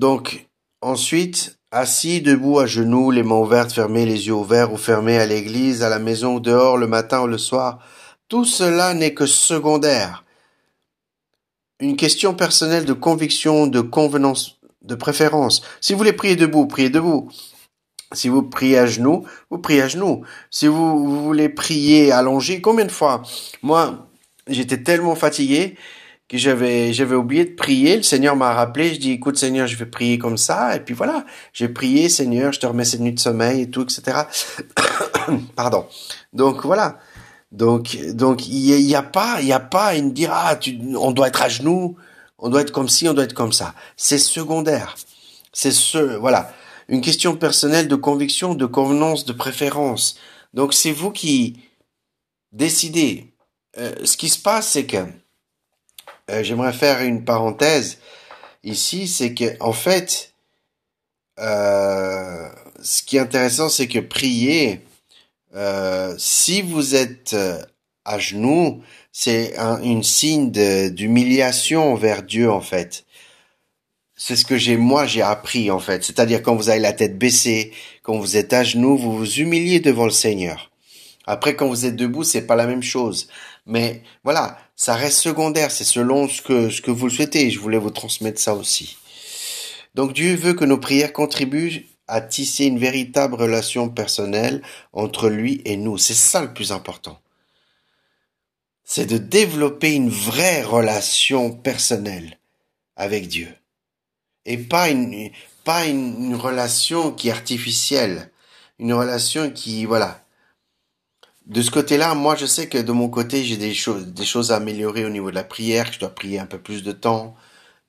donc 0.00 0.48
ensuite, 0.80 1.60
Assis, 1.72 2.20
debout, 2.20 2.58
à 2.58 2.66
genoux, 2.66 3.12
les 3.12 3.22
mains 3.22 3.36
ouvertes, 3.36 3.70
fermées, 3.70 4.04
les 4.04 4.26
yeux 4.26 4.32
ouverts 4.32 4.72
ou 4.72 4.76
fermés 4.76 5.18
à 5.18 5.26
l'église, 5.26 5.84
à 5.84 5.88
la 5.88 6.00
maison 6.00 6.40
dehors, 6.40 6.76
le 6.76 6.88
matin 6.88 7.20
ou 7.20 7.28
le 7.28 7.38
soir, 7.38 7.78
tout 8.28 8.44
cela 8.44 8.92
n'est 8.92 9.14
que 9.14 9.26
secondaire. 9.26 10.24
Une 11.78 11.94
question 11.94 12.34
personnelle 12.34 12.86
de 12.86 12.92
conviction, 12.92 13.68
de 13.68 13.80
convenance, 13.80 14.58
de 14.82 14.96
préférence. 14.96 15.62
Si 15.80 15.92
vous 15.92 15.98
voulez 15.98 16.12
prier 16.12 16.34
debout, 16.34 16.66
priez 16.66 16.90
debout. 16.90 17.30
Si 18.12 18.28
vous 18.28 18.42
priez 18.42 18.78
à 18.78 18.86
genoux, 18.86 19.24
vous 19.50 19.58
priez 19.58 19.82
à 19.82 19.88
genoux. 19.88 20.24
Si 20.50 20.66
vous, 20.66 21.22
voulez 21.22 21.48
prier 21.48 22.10
allongé, 22.10 22.60
combien 22.60 22.84
de 22.84 22.90
fois? 22.90 23.22
Moi, 23.62 24.08
j'étais 24.48 24.82
tellement 24.82 25.14
fatigué 25.14 25.76
que 26.30 26.38
j'avais 26.38 26.92
j'avais 26.92 27.16
oublié 27.16 27.44
de 27.44 27.54
prier. 27.54 27.96
Le 27.96 28.02
Seigneur 28.04 28.36
m'a 28.36 28.54
rappelé. 28.54 28.94
Je 28.94 29.00
dis, 29.00 29.10
écoute 29.10 29.36
Seigneur, 29.36 29.66
je 29.66 29.76
vais 29.76 29.86
prier 29.86 30.16
comme 30.16 30.38
ça. 30.38 30.76
Et 30.76 30.80
puis 30.80 30.94
voilà, 30.94 31.26
j'ai 31.52 31.68
prié, 31.68 32.08
Seigneur, 32.08 32.52
je 32.52 32.60
te 32.60 32.66
remets 32.66 32.84
cette 32.84 33.00
nuit 33.00 33.12
de 33.12 33.18
sommeil 33.18 33.62
et 33.62 33.70
tout, 33.70 33.82
etc. 33.82 34.22
Pardon. 35.56 35.86
Donc 36.32 36.64
voilà. 36.64 36.98
Donc 37.50 37.96
donc 38.12 38.46
il 38.46 38.80
y, 38.80 38.94
a 38.94 39.02
pas 39.02 39.40
il 39.40 39.48
y 39.48 39.52
a 39.52 39.58
pas 39.58 39.96
une 39.96 40.12
dire 40.12 40.30
ah 40.32 40.54
tu, 40.54 40.78
on 40.96 41.10
doit 41.10 41.26
être 41.26 41.42
à 41.42 41.48
genoux, 41.48 41.96
on 42.38 42.48
doit 42.48 42.60
être 42.60 42.70
comme 42.70 42.88
ci, 42.88 43.08
on 43.08 43.14
doit 43.14 43.24
être 43.24 43.34
comme 43.34 43.52
ça. 43.52 43.74
C'est 43.96 44.18
secondaire. 44.18 44.94
C'est 45.52 45.72
ce 45.72 45.98
voilà 45.98 46.52
une 46.88 47.00
question 47.00 47.36
personnelle 47.36 47.88
de 47.88 47.96
conviction, 47.96 48.54
de 48.54 48.66
convenance, 48.66 49.24
de 49.24 49.32
préférence. 49.32 50.16
Donc 50.54 50.74
c'est 50.74 50.92
vous 50.92 51.10
qui 51.10 51.58
décidez. 52.52 53.34
Euh, 53.78 53.94
ce 54.04 54.16
qui 54.16 54.28
se 54.28 54.40
passe, 54.40 54.68
c'est 54.68 54.86
que 54.86 54.98
euh, 56.30 56.42
j'aimerais 56.42 56.72
faire 56.72 57.02
une 57.02 57.24
parenthèse 57.24 57.98
ici, 58.62 59.08
c'est 59.08 59.34
que 59.34 59.56
en 59.60 59.72
fait, 59.72 60.32
euh, 61.38 62.48
ce 62.82 63.02
qui 63.02 63.16
est 63.16 63.20
intéressant, 63.20 63.68
c'est 63.68 63.88
que 63.88 63.98
prier, 63.98 64.80
euh, 65.54 66.14
si 66.18 66.62
vous 66.62 66.94
êtes 66.94 67.34
à 68.04 68.18
genoux, 68.18 68.82
c'est 69.12 69.58
un 69.58 70.02
signe 70.02 70.50
d'humiliation 70.90 71.92
envers 71.92 72.22
Dieu 72.22 72.50
en 72.50 72.60
fait. 72.60 73.04
C'est 74.16 74.36
ce 74.36 74.44
que 74.44 74.58
j'ai 74.58 74.76
moi 74.76 75.06
j'ai 75.06 75.22
appris 75.22 75.70
en 75.70 75.80
fait. 75.80 76.04
C'est-à-dire 76.04 76.42
quand 76.42 76.54
vous 76.54 76.68
avez 76.68 76.78
la 76.78 76.92
tête 76.92 77.18
baissée, 77.18 77.72
quand 78.02 78.18
vous 78.18 78.36
êtes 78.36 78.52
à 78.52 78.62
genoux, 78.62 78.96
vous 78.96 79.16
vous 79.16 79.40
humiliez 79.40 79.80
devant 79.80 80.04
le 80.04 80.10
Seigneur. 80.10 80.70
Après 81.26 81.56
quand 81.56 81.68
vous 81.68 81.86
êtes 81.86 81.96
debout, 81.96 82.24
c'est 82.24 82.46
pas 82.46 82.56
la 82.56 82.66
même 82.66 82.82
chose. 82.82 83.28
Mais 83.66 84.02
voilà, 84.24 84.58
ça 84.76 84.94
reste 84.94 85.18
secondaire, 85.18 85.70
c'est 85.70 85.84
selon 85.84 86.28
ce 86.28 86.42
que, 86.42 86.90
vous 86.90 87.06
le 87.06 87.12
souhaitez. 87.12 87.50
Je 87.50 87.58
voulais 87.58 87.78
vous 87.78 87.90
transmettre 87.90 88.40
ça 88.40 88.54
aussi. 88.54 88.96
Donc 89.94 90.12
Dieu 90.12 90.34
veut 90.34 90.54
que 90.54 90.64
nos 90.64 90.78
prières 90.78 91.12
contribuent 91.12 91.86
à 92.06 92.20
tisser 92.20 92.64
une 92.64 92.78
véritable 92.78 93.34
relation 93.34 93.88
personnelle 93.88 94.62
entre 94.92 95.28
lui 95.28 95.62
et 95.64 95.76
nous. 95.76 95.98
C'est 95.98 96.14
ça 96.14 96.42
le 96.42 96.52
plus 96.52 96.72
important. 96.72 97.20
C'est 98.84 99.06
de 99.06 99.18
développer 99.18 99.94
une 99.94 100.10
vraie 100.10 100.62
relation 100.62 101.52
personnelle 101.52 102.38
avec 102.96 103.28
Dieu. 103.28 103.54
Et 104.46 104.58
pas 104.58 104.88
une, 104.88 105.30
pas 105.64 105.86
une 105.86 106.34
relation 106.34 107.12
qui 107.12 107.28
est 107.28 107.32
artificielle. 107.32 108.30
Une 108.80 108.92
relation 108.92 109.50
qui, 109.50 109.84
voilà, 109.84 110.24
de 111.50 111.62
ce 111.62 111.72
côté-là, 111.72 112.14
moi, 112.14 112.36
je 112.36 112.46
sais 112.46 112.68
que 112.68 112.78
de 112.78 112.92
mon 112.92 113.08
côté, 113.08 113.42
j'ai 113.42 113.56
des 113.56 113.74
choses, 113.74 114.06
des 114.06 114.24
choses 114.24 114.52
à 114.52 114.56
améliorer 114.56 115.04
au 115.04 115.10
niveau 115.10 115.30
de 115.30 115.34
la 115.34 115.42
prière. 115.42 115.92
Je 115.92 115.98
dois 115.98 116.14
prier 116.14 116.38
un 116.38 116.46
peu 116.46 116.58
plus 116.58 116.84
de 116.84 116.92
temps, 116.92 117.34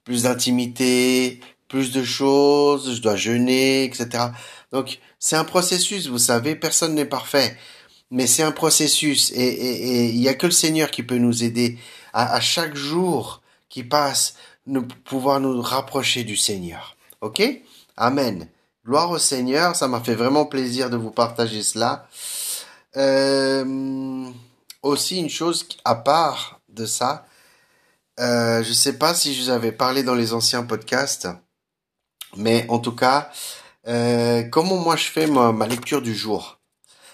plus 0.04 0.24
d'intimité, 0.24 1.40
plus 1.68 1.92
de 1.92 2.04
choses. 2.04 2.96
Je 2.96 3.02
dois 3.02 3.16
jeûner, 3.16 3.84
etc. 3.84 4.30
Donc, 4.72 4.98
c'est 5.20 5.36
un 5.36 5.44
processus. 5.44 6.08
Vous 6.08 6.18
savez, 6.18 6.56
personne 6.56 6.96
n'est 6.96 7.06
parfait, 7.06 7.56
mais 8.10 8.26
c'est 8.26 8.42
un 8.42 8.52
processus. 8.52 9.32
Et 9.36 10.10
il 10.10 10.20
y 10.20 10.28
a 10.28 10.34
que 10.34 10.48
le 10.48 10.52
Seigneur 10.52 10.90
qui 10.90 11.04
peut 11.04 11.20
nous 11.20 11.44
aider 11.44 11.78
à, 12.14 12.34
à 12.34 12.40
chaque 12.40 12.76
jour 12.76 13.44
qui 13.70 13.84
passe, 13.84 14.34
nous 14.66 14.82
pouvoir 14.82 15.40
nous 15.40 15.62
rapprocher 15.62 16.24
du 16.24 16.36
Seigneur. 16.36 16.98
Ok? 17.22 17.44
Amen. 17.96 18.48
Gloire 18.88 19.12
au 19.12 19.20
Seigneur. 19.20 19.76
Ça 19.76 19.88
m'a 19.88 20.02
fait 20.02 20.16
vraiment 20.16 20.46
plaisir 20.46 20.90
de 20.90 20.98
vous 20.98 21.12
partager 21.12 21.62
cela. 21.62 22.08
Euh, 22.98 24.30
aussi 24.84 25.20
une 25.20 25.30
chose 25.30 25.68
à 25.86 25.96
part 25.96 26.60
de 26.70 26.86
ça, 26.86 27.26
euh, 28.20 28.64
je 28.64 28.74
sais 28.74 28.98
pas 28.98 29.14
si 29.14 29.34
je 29.34 29.44
vous 29.44 29.50
avais 29.50 29.72
parlé 29.72 30.04
dans 30.04 30.16
les 30.16 30.34
anciens 30.34 30.64
podcasts, 30.64 31.28
mais 32.36 32.66
en 32.70 32.80
tout 32.80 32.96
cas, 32.96 33.32
euh, 33.88 34.44
comment 34.44 34.78
moi 34.78 34.96
je 34.96 35.06
fais 35.06 35.28
ma, 35.28 35.52
ma, 35.52 35.68
lecture 35.68 36.02
du 36.02 36.16
jour? 36.16 36.60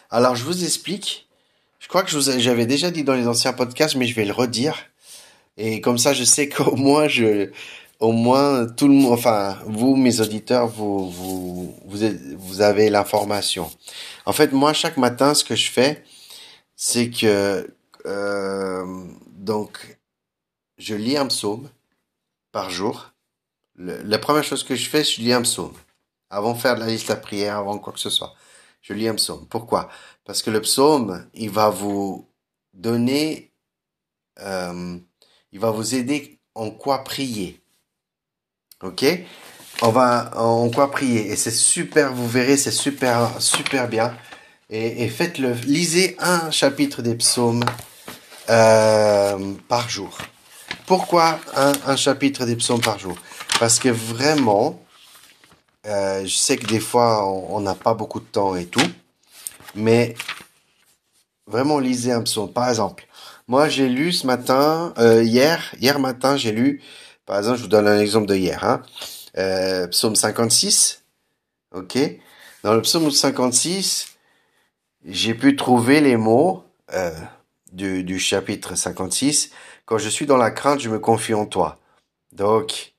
Alors 0.10 0.36
je 0.36 0.43
vous 0.43 0.63
explique. 0.63 1.29
Je 1.79 1.88
crois 1.88 2.03
que 2.03 2.12
j'avais 2.39 2.65
déjà 2.65 2.91
dit 2.91 3.03
dans 3.03 3.13
les 3.13 3.27
anciens 3.27 3.53
podcasts, 3.53 3.96
mais 3.96 4.07
je 4.07 4.15
vais 4.15 4.25
le 4.25 4.34
redire. 4.34 4.75
Et 5.57 5.81
comme 5.81 5.98
ça, 5.98 6.13
je 6.13 6.24
sais 6.24 6.50
qu'au 6.50 6.75
moins 6.75 7.07
je, 7.07 7.51
au 8.00 8.12
moins 8.12 8.68
tout 8.68 8.88
le 8.88 8.94
monde, 8.94 9.13
enfin 9.13 9.58
vous, 9.66 9.96
mes 9.96 10.20
auditeurs, 10.22 10.68
vous 10.68 11.10
vous 11.10 11.75
vous, 11.86 12.00
vous 12.38 12.62
avez 12.62 12.89
l'information. 12.89 13.70
En 14.25 14.34
fait, 14.34 14.51
moi, 14.51 14.74
chaque 14.74 14.98
matin, 14.98 15.34
ce 15.34 15.44
que 15.44 15.56
je 15.56 15.72
fais, 15.72 16.04
c'est 16.75 17.10
que 17.10 17.74
euh, 18.06 19.06
donc 19.38 20.00
je 20.77 20.96
lis 20.96 21.18
un 21.18 21.27
psaume 21.27 21.70
par 22.51 22.70
jour. 22.70 23.13
la 23.77 24.20
première 24.20 24.44
chose 24.44 24.63
que 24.63 24.75
je 24.75 24.89
fais, 24.89 25.04
je 25.04 25.22
lis 25.22 25.34
un 25.34 25.42
psaume. 25.44 25.74
Avant 26.30 26.54
de 26.54 26.58
faire 26.58 26.75
de 26.75 26.82
la 26.82 26.88
liste 26.88 27.10
à 27.10 27.16
prière, 27.16 27.58
avant 27.58 27.77
quoi 27.80 27.94
que 27.94 28.00
ce 28.00 28.10
soit. 28.10 28.34
Je 28.82 28.94
lis 28.94 29.08
un 29.08 29.16
psaume. 29.16 29.48
Pourquoi? 29.48 29.89
Parce 30.25 30.42
que 30.42 30.50
le 30.50 30.62
psaume, 30.62 31.27
il 31.34 31.50
va 31.50 31.70
vous 31.70 32.27
donner, 32.74 33.51
euh, 34.39 34.98
il 35.51 35.60
va 35.60 35.72
vous 35.72 35.96
aider 35.96 36.39
en 36.56 36.72
quoi 36.72 37.04
prier. 37.04 37.62
Ok? 38.84 39.05
On 39.81 39.89
va 39.89 40.31
en 40.36 40.69
quoi 40.69 40.91
prier. 40.91 41.31
Et 41.31 41.36
c'est 41.36 41.51
super 41.51 42.13
vous 42.13 42.27
verrez 42.27 42.57
c'est 42.57 42.72
super 42.72 43.41
super 43.41 43.88
bien. 43.88 44.15
Et, 44.69 45.07
faites-le. 45.07 45.53
Lisez 45.65 46.17
un 46.19 46.51
chapitre 46.51 47.01
des 47.01 47.15
psaumes 47.15 47.63
euh, 48.50 49.53
par 49.69 49.89
jour. 49.89 50.17
Pourquoi 50.86 51.39
un, 51.55 51.96
chapitre 51.96 52.46
des 52.46 52.57
psaumes 52.57 52.81
par 52.81 53.00
jour? 53.00 53.17
Parce 53.60 53.79
que 53.79 53.89
vraiment 53.89 54.81
euh, 55.86 56.25
je 56.25 56.36
sais 56.36 56.57
que 56.57 56.67
des 56.67 56.81
fois 56.81 57.25
on 57.25 57.62
n'a 57.62 57.75
pas 57.75 57.93
beaucoup 57.93 58.19
de 58.19 58.25
temps 58.25 58.55
et 58.55 58.65
tout 58.65 58.89
mais 59.74 60.15
vraiment 61.48 61.79
lisez 61.79 62.12
un 62.12 62.22
psaume. 62.22 62.51
Par 62.51 62.69
exemple 62.69 63.07
moi 63.48 63.69
j'ai 63.69 63.88
lu 63.88 64.12
ce 64.12 64.27
matin 64.27 64.93
euh, 64.98 65.24
hier 65.24 65.74
hier 65.79 66.00
matin 66.00 66.36
j'ai 66.36 66.51
lu 66.51 66.81
par 67.27 67.38
exemple 67.38 67.57
je 67.57 67.62
vous 67.62 67.69
donne 67.69 67.88
un 67.88 68.00
exemple 68.00 68.25
de 68.25 68.36
hier 68.36 68.63
hein 68.63 68.81
euh, 69.38 69.88
psaume 69.88 70.15
56. 70.15 71.03
Ok. 71.74 71.98
Dans 72.63 72.74
le 72.74 72.81
psaume 72.81 73.12
56, 73.12 74.17
j'ai 75.05 75.34
pu 75.34 75.55
trouver 75.55 76.01
les 76.01 76.17
mots 76.17 76.63
euh, 76.93 77.12
du, 77.72 78.03
du 78.03 78.19
chapitre 78.19 78.75
56. 78.75 79.51
Quand 79.86 79.98
je 79.98 80.10
suis 80.10 80.25
dans 80.25 80.38
la 80.38 80.51
crainte, 80.51 80.79
je 80.79 80.89
me 80.89 81.00
confie 81.00 81.34
en 81.34 81.46
toi. 81.46 81.77
Donc, 82.31 82.93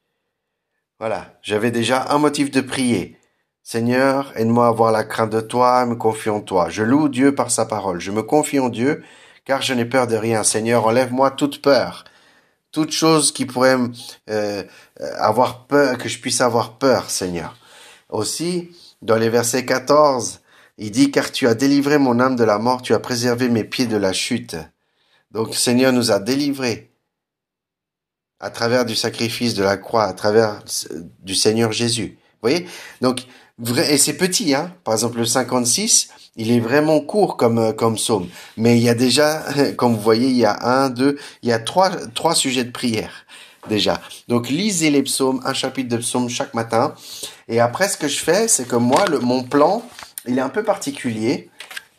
voilà, 0.99 1.39
j'avais 1.43 1.71
déjà 1.71 2.07
un 2.11 2.19
motif 2.19 2.51
de 2.51 2.61
prier. 2.61 3.19
Seigneur, 3.63 4.33
aide-moi 4.37 4.67
à 4.67 4.69
avoir 4.69 4.93
la 4.93 5.05
crainte 5.05 5.31
de 5.31 5.41
toi, 5.41 5.85
me 5.85 5.97
confie 5.97 6.31
en 6.31 6.41
toi. 6.41 6.71
Je 6.71 6.83
loue 6.83 7.09
Dieu 7.09 7.35
par 7.35 7.51
sa 7.51 7.67
parole. 7.67 8.01
Je 8.01 8.13
me 8.13 8.23
confie 8.23 8.61
en 8.61 8.69
Dieu, 8.69 9.03
car 9.45 9.61
je 9.61 9.75
n'ai 9.75 9.85
peur 9.85 10.07
de 10.07 10.17
rien. 10.17 10.45
Seigneur, 10.45 10.87
enlève-moi 10.87 11.33
toute 11.33 11.61
peur. 11.61 12.05
Toute 12.73 12.93
chose 12.93 13.33
qui 13.33 13.47
pourrait 13.47 13.77
euh, 14.29 14.63
avoir 15.17 15.67
peur, 15.67 15.97
que 15.99 16.09
je 16.09 16.19
puisse 16.19 16.41
avoir 16.41 16.79
peur, 16.79 17.11
Seigneur. 17.11 17.57
Aussi, 18.11 18.71
dans 19.03 19.17
les 19.17 19.31
versets 19.31 19.65
14, 19.65 20.41
il 20.77 20.91
dit, 20.91 21.11
car 21.11 21.33
tu 21.33 21.47
as 21.47 21.55
délivré 21.55 21.99
mon 21.99 22.21
âme 22.21 22.37
de 22.37 22.45
la 22.45 22.59
mort, 22.59 22.83
tu 22.83 22.95
as 22.95 23.01
préservé 23.01 23.49
mes 23.49 23.65
pieds 23.65 23.87
de 23.87 23.97
la 23.97 24.13
chute. 24.13 24.57
Donc, 25.31 25.55
Seigneur 25.55 25.93
nous 25.93 26.11
a 26.11 26.19
délivrés 26.19 26.93
à 28.41 28.51
travers 28.51 28.85
du 28.85 28.95
sacrifice 28.95 29.55
de 29.55 29.65
la 29.65 29.77
croix, 29.77 30.05
à 30.05 30.13
travers 30.13 30.63
du 31.21 31.35
Seigneur 31.35 31.73
Jésus. 31.73 32.19
Vous 32.21 32.49
voyez? 32.49 32.67
Donc, 33.01 33.27
vrai, 33.59 33.93
et 33.93 33.99
c'est 33.99 34.17
petit, 34.17 34.55
hein 34.55 34.75
Par 34.85 34.95
exemple, 34.95 35.19
le 35.19 35.25
56, 35.27 36.09
il 36.37 36.51
est 36.51 36.61
vraiment 36.61 37.01
court 37.01 37.37
comme 37.37 37.59
euh, 37.59 37.73
comme 37.73 37.97
psaume. 37.97 38.29
Mais 38.57 38.77
il 38.79 38.83
y 38.83 38.89
a 38.89 38.95
déjà, 38.95 39.45
comme 39.77 39.95
vous 39.95 40.01
voyez, 40.01 40.29
il 40.29 40.37
y 40.37 40.45
a 40.45 40.59
un, 40.63 40.91
deux, 40.91 41.19
il 41.43 41.49
y 41.49 41.53
a 41.53 41.59
trois 41.59 41.91
trois 42.15 42.35
sujets 42.35 42.65
de 42.65 42.71
prière 42.71 43.27
déjà. 43.69 44.01
Donc 44.29 44.49
lisez 44.49 44.91
les 44.91 45.03
psaumes, 45.03 45.41
un 45.45 45.53
chapitre 45.53 45.89
de 45.89 45.99
psaume 45.99 46.29
chaque 46.29 46.55
matin. 46.55 46.95
Et 47.49 47.61
après, 47.61 47.89
ce 47.89 47.97
que 47.97 48.09
je 48.09 48.19
fais, 48.19 48.49
c'est 48.49 48.67
que 48.67 48.77
moi, 48.77 49.05
le, 49.07 49.21
mon 49.21 49.45
plan, 49.45 49.83
il 50.27 50.39
est 50.39 50.43
un 50.43 50.49
peu 50.49 50.63
particulier. 50.65 51.51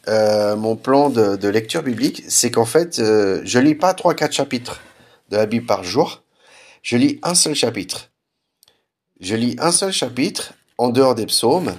Euh, 0.07 0.55
mon 0.55 0.75
plan 0.75 1.09
de, 1.09 1.35
de 1.35 1.47
lecture 1.49 1.83
biblique, 1.83 2.23
c'est 2.27 2.49
qu'en 2.51 2.65
fait, 2.65 2.99
euh, 2.99 3.41
je 3.43 3.59
lis 3.59 3.75
pas 3.75 3.93
trois 3.93 4.15
quatre 4.15 4.33
chapitres 4.33 4.81
de 5.29 5.37
la 5.37 5.45
Bible 5.45 5.65
par 5.65 5.83
jour. 5.83 6.23
Je 6.81 6.97
lis 6.97 7.19
un 7.21 7.35
seul 7.35 7.53
chapitre. 7.53 8.09
Je 9.19 9.35
lis 9.35 9.55
un 9.59 9.71
seul 9.71 9.91
chapitre 9.91 10.53
en 10.79 10.89
dehors 10.89 11.13
des 11.13 11.25
psaumes. 11.25 11.75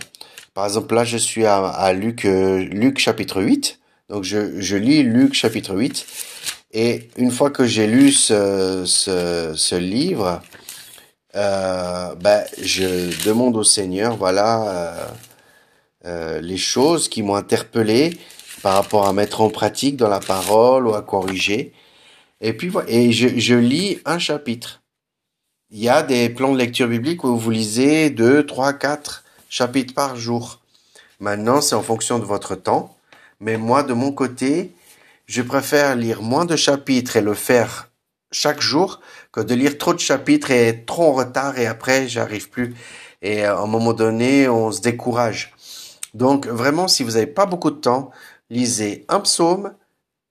Par 0.55 0.67
exemple, 0.67 0.95
là, 0.95 1.05
je 1.05 1.17
suis 1.17 1.47
à, 1.47 1.89
euh, 1.89 2.59
Luc 2.59 2.99
chapitre 2.99 3.43
8. 3.43 3.81
Donc, 4.11 4.25
je, 4.25 4.77
lis 4.77 5.03
Luc 5.03 5.33
chapitre 5.33 5.75
8. 5.75 6.07
Et 6.73 7.09
une 7.17 7.31
fois 7.31 7.51
que 7.51 7.67
j'ai 7.67 7.87
lu 7.87 8.13
ce, 8.13 9.77
livre, 9.77 10.43
euh, 11.35 12.15
ben, 12.17 12.45
je 12.61 13.25
demande 13.25 13.57
au 13.57 13.65
Seigneur, 13.65 14.17
voilà, 14.17 15.09
euh, 16.05 16.41
les 16.41 16.59
choses 16.59 17.09
qui 17.09 17.23
m'ont 17.23 17.37
interpellé 17.37 18.19
par 18.63 18.75
rapport 18.75 19.09
à 19.09 19.15
mettre 19.15 19.41
en 19.41 19.49
pratique 19.49 19.97
dans 19.97 20.09
la 20.09 20.21
parole 20.21 20.87
ou 20.87 20.95
à 20.95 21.01
corriger. 21.01 21.73
Et 22.43 22.53
puis 22.53 22.71
et 22.89 23.13
je 23.13 23.55
lis 23.55 23.99
un 24.05 24.19
chapitre. 24.19 24.80
Il 25.73 25.79
y 25.79 25.89
a 25.89 26.03
des 26.03 26.29
plans 26.29 26.53
de 26.53 26.59
lecture 26.59 26.89
biblique 26.89 27.23
où 27.23 27.37
vous 27.37 27.51
lisez 27.51 28.11
deux, 28.11 28.45
trois, 28.45 28.73
quatre 28.73 29.23
chapitres 29.49 29.95
par 29.95 30.17
jour. 30.17 30.59
Maintenant, 31.21 31.61
c'est 31.61 31.77
en 31.77 31.83
fonction 31.83 32.19
de 32.19 32.25
votre 32.25 32.57
temps. 32.57 32.97
Mais 33.39 33.57
moi, 33.57 33.85
de 33.85 33.93
mon 33.93 34.11
côté, 34.11 34.73
je 35.27 35.43
préfère 35.43 35.95
lire 35.95 36.23
moins 36.23 36.45
de 36.45 36.57
chapitres 36.57 37.17
et 37.17 37.21
le 37.21 37.35
faire 37.35 37.89
chaque 38.33 38.61
jour 38.61 39.01
que 39.31 39.41
de 39.41 39.55
lire 39.55 39.79
trop 39.79 39.95
de 39.95 40.01
chapitres 40.01 40.51
et 40.51 40.69
être 40.69 40.87
trop 40.87 41.05
en 41.05 41.13
retard 41.13 41.57
et 41.57 41.69
après 41.69 42.09
j'arrive 42.09 42.51
plus. 42.51 42.75
Et 43.23 43.45
à 43.45 43.57
un 43.57 43.67
moment 43.67 43.93
donné, 43.93 44.49
on 44.49 44.73
se 44.73 44.81
décourage. 44.81 45.55
Donc 46.15 46.49
vraiment, 46.49 46.89
si 46.89 47.05
vous 47.05 47.13
n'avez 47.13 47.29
pas 47.29 47.47
beaucoup 47.47 47.71
de 47.71 47.77
temps, 47.77 48.11
lisez 48.51 49.05
un 49.09 49.21
psaume 49.21 49.73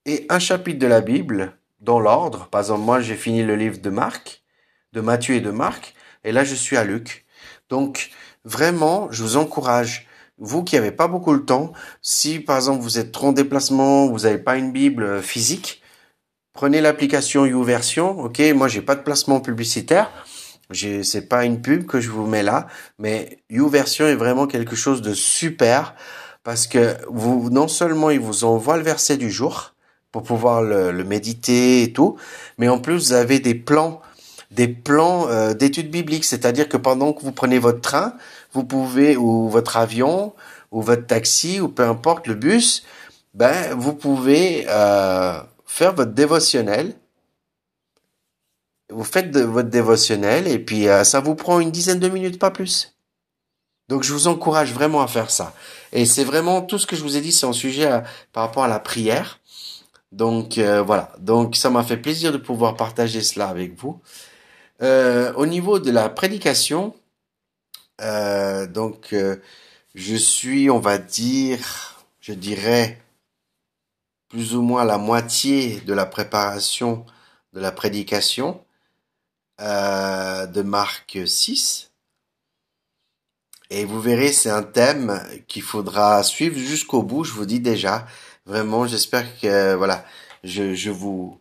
et 0.05 0.25
un 0.27 0.39
chapitre 0.39 0.79
de 0.79 0.87
la 0.87 0.99
Bible 0.99 1.53
dans 1.79 2.01
l'ordre. 2.01 2.49
Par 2.51 2.59
exemple, 2.59 2.81
moi, 2.81 2.99
j'ai 2.99 3.15
fini 3.15 3.41
le 3.41 3.55
livre 3.55 3.77
de 3.77 3.89
Marc, 3.89 4.41
de 4.93 5.01
Matthieu 5.01 5.35
et 5.35 5.41
de 5.41 5.51
Marc, 5.51 5.93
et 6.23 6.31
là, 6.31 6.43
je 6.43 6.55
suis 6.55 6.77
à 6.77 6.83
Luc. 6.83 7.25
Donc, 7.69 8.09
vraiment, 8.43 9.07
je 9.11 9.23
vous 9.23 9.37
encourage 9.37 10.07
vous 10.39 10.63
qui 10.63 10.75
n'avez 10.75 10.91
pas 10.91 11.07
beaucoup 11.07 11.35
de 11.35 11.41
temps, 11.41 11.73
si 12.01 12.39
par 12.39 12.57
exemple 12.57 12.81
vous 12.81 12.97
êtes 12.97 13.11
trop 13.11 13.27
en 13.27 13.31
déplacement, 13.33 14.07
vous 14.07 14.19
n'avez 14.19 14.37
pas 14.37 14.55
une 14.55 14.71
Bible 14.71 15.03
euh, 15.03 15.21
physique, 15.21 15.81
prenez 16.53 16.81
l'application 16.81 17.45
YouVersion. 17.45 18.19
Ok, 18.21 18.41
moi 18.55 18.67
j'ai 18.67 18.81
pas 18.81 18.95
de 18.95 19.01
placement 19.01 19.41
publicitaire, 19.41 20.09
c'est 20.71 21.27
pas 21.27 21.45
une 21.45 21.61
pub 21.61 21.85
que 21.85 21.99
je 21.99 22.09
vous 22.09 22.25
mets 22.25 22.43
là, 22.43 22.67
mais 22.97 23.43
YouVersion 23.49 24.07
est 24.07 24.15
vraiment 24.15 24.47
quelque 24.47 24.75
chose 24.75 25.01
de 25.01 25.13
super 25.13 25.95
parce 26.43 26.67
que 26.67 26.95
non 27.11 27.67
seulement 27.67 28.09
il 28.09 28.19
vous 28.19 28.45
envoie 28.45 28.77
le 28.77 28.83
verset 28.83 29.17
du 29.17 29.29
jour 29.29 29.75
pour 30.11 30.23
pouvoir 30.23 30.63
le, 30.63 30.91
le 30.91 31.03
méditer 31.03 31.83
et 31.83 31.91
tout, 31.91 32.17
mais 32.57 32.69
en 32.69 32.79
plus 32.79 32.93
vous 32.95 33.13
avez 33.13 33.39
des 33.39 33.55
plans 33.55 34.01
des 34.51 34.67
plans 34.67 35.27
euh, 35.27 35.53
d'études 35.53 35.91
bibliques, 35.91 36.25
c'est-à-dire 36.25 36.67
que 36.67 36.77
pendant 36.77 37.13
que 37.13 37.21
vous 37.21 37.31
prenez 37.31 37.59
votre 37.59 37.81
train, 37.81 38.15
vous 38.53 38.63
pouvez 38.63 39.15
ou 39.15 39.47
votre 39.49 39.77
avion 39.77 40.33
ou 40.71 40.81
votre 40.81 41.05
taxi 41.05 41.59
ou 41.59 41.69
peu 41.69 41.83
importe 41.83 42.27
le 42.27 42.35
bus, 42.35 42.83
ben 43.33 43.75
vous 43.75 43.93
pouvez 43.93 44.65
euh, 44.67 45.39
faire 45.65 45.93
votre 45.93 46.13
dévotionnel. 46.13 46.95
Vous 48.91 49.03
faites 49.03 49.35
votre 49.37 49.69
dévotionnel 49.69 50.47
et 50.47 50.57
puis 50.57 50.87
euh, 50.87 51.03
ça 51.03 51.19
vous 51.19 51.35
prend 51.35 51.59
une 51.59 51.69
dizaine 51.69 51.99
de 51.99 52.09
minutes, 52.09 52.39
pas 52.39 52.49
plus. 52.49 52.95
Donc 53.87 54.03
je 54.03 54.13
vous 54.13 54.27
encourage 54.27 54.73
vraiment 54.73 55.01
à 55.01 55.07
faire 55.07 55.29
ça. 55.29 55.53
Et 55.93 56.05
c'est 56.05 56.23
vraiment 56.23 56.61
tout 56.63 56.79
ce 56.79 56.87
que 56.87 56.95
je 56.95 57.03
vous 57.03 57.17
ai 57.17 57.21
dit, 57.21 57.31
c'est 57.31 57.45
un 57.45 57.53
sujet 57.53 57.87
par 58.33 58.45
rapport 58.45 58.63
à 58.63 58.67
la 58.67 58.79
prière. 58.79 59.39
Donc 60.11 60.59
voilà. 60.59 61.11
Donc 61.17 61.55
ça 61.55 61.71
m'a 61.71 61.83
fait 61.83 61.97
plaisir 61.97 62.31
de 62.31 62.37
pouvoir 62.37 62.75
partager 62.75 63.21
cela 63.23 63.47
avec 63.47 63.75
vous. 63.79 63.99
Euh, 64.81 65.33
au 65.33 65.45
niveau 65.45 65.79
de 65.79 65.91
la 65.91 66.07
prédication, 66.09 66.95
euh, 68.01 68.65
donc 68.65 69.11
euh, 69.11 69.35
je 69.93 70.15
suis, 70.15 70.69
on 70.69 70.79
va 70.79 70.97
dire, 70.97 72.05
je 72.21 72.31
dirais, 72.31 73.01
plus 74.29 74.55
ou 74.55 74.61
moins 74.61 74.85
la 74.85 74.97
moitié 74.97 75.81
de 75.81 75.93
la 75.93 76.05
préparation 76.05 77.05
de 77.53 77.59
la 77.59 77.71
prédication 77.71 78.63
de 79.59 80.61
Marc 80.61 81.17
6. 81.25 81.91
Et 83.71 83.83
vous 83.85 83.99
verrez, 83.99 84.31
c'est 84.31 84.49
un 84.49 84.63
thème 84.63 85.21
qu'il 85.47 85.63
faudra 85.63 86.23
suivre 86.23 86.57
jusqu'au 86.57 87.03
bout, 87.03 87.25
je 87.25 87.33
vous 87.33 87.45
dis 87.45 87.59
déjà. 87.59 88.07
Vraiment, 88.45 88.87
j'espère 88.87 89.39
que, 89.39 89.73
voilà, 89.75 90.05
je 90.43 90.89
vous, 90.89 91.38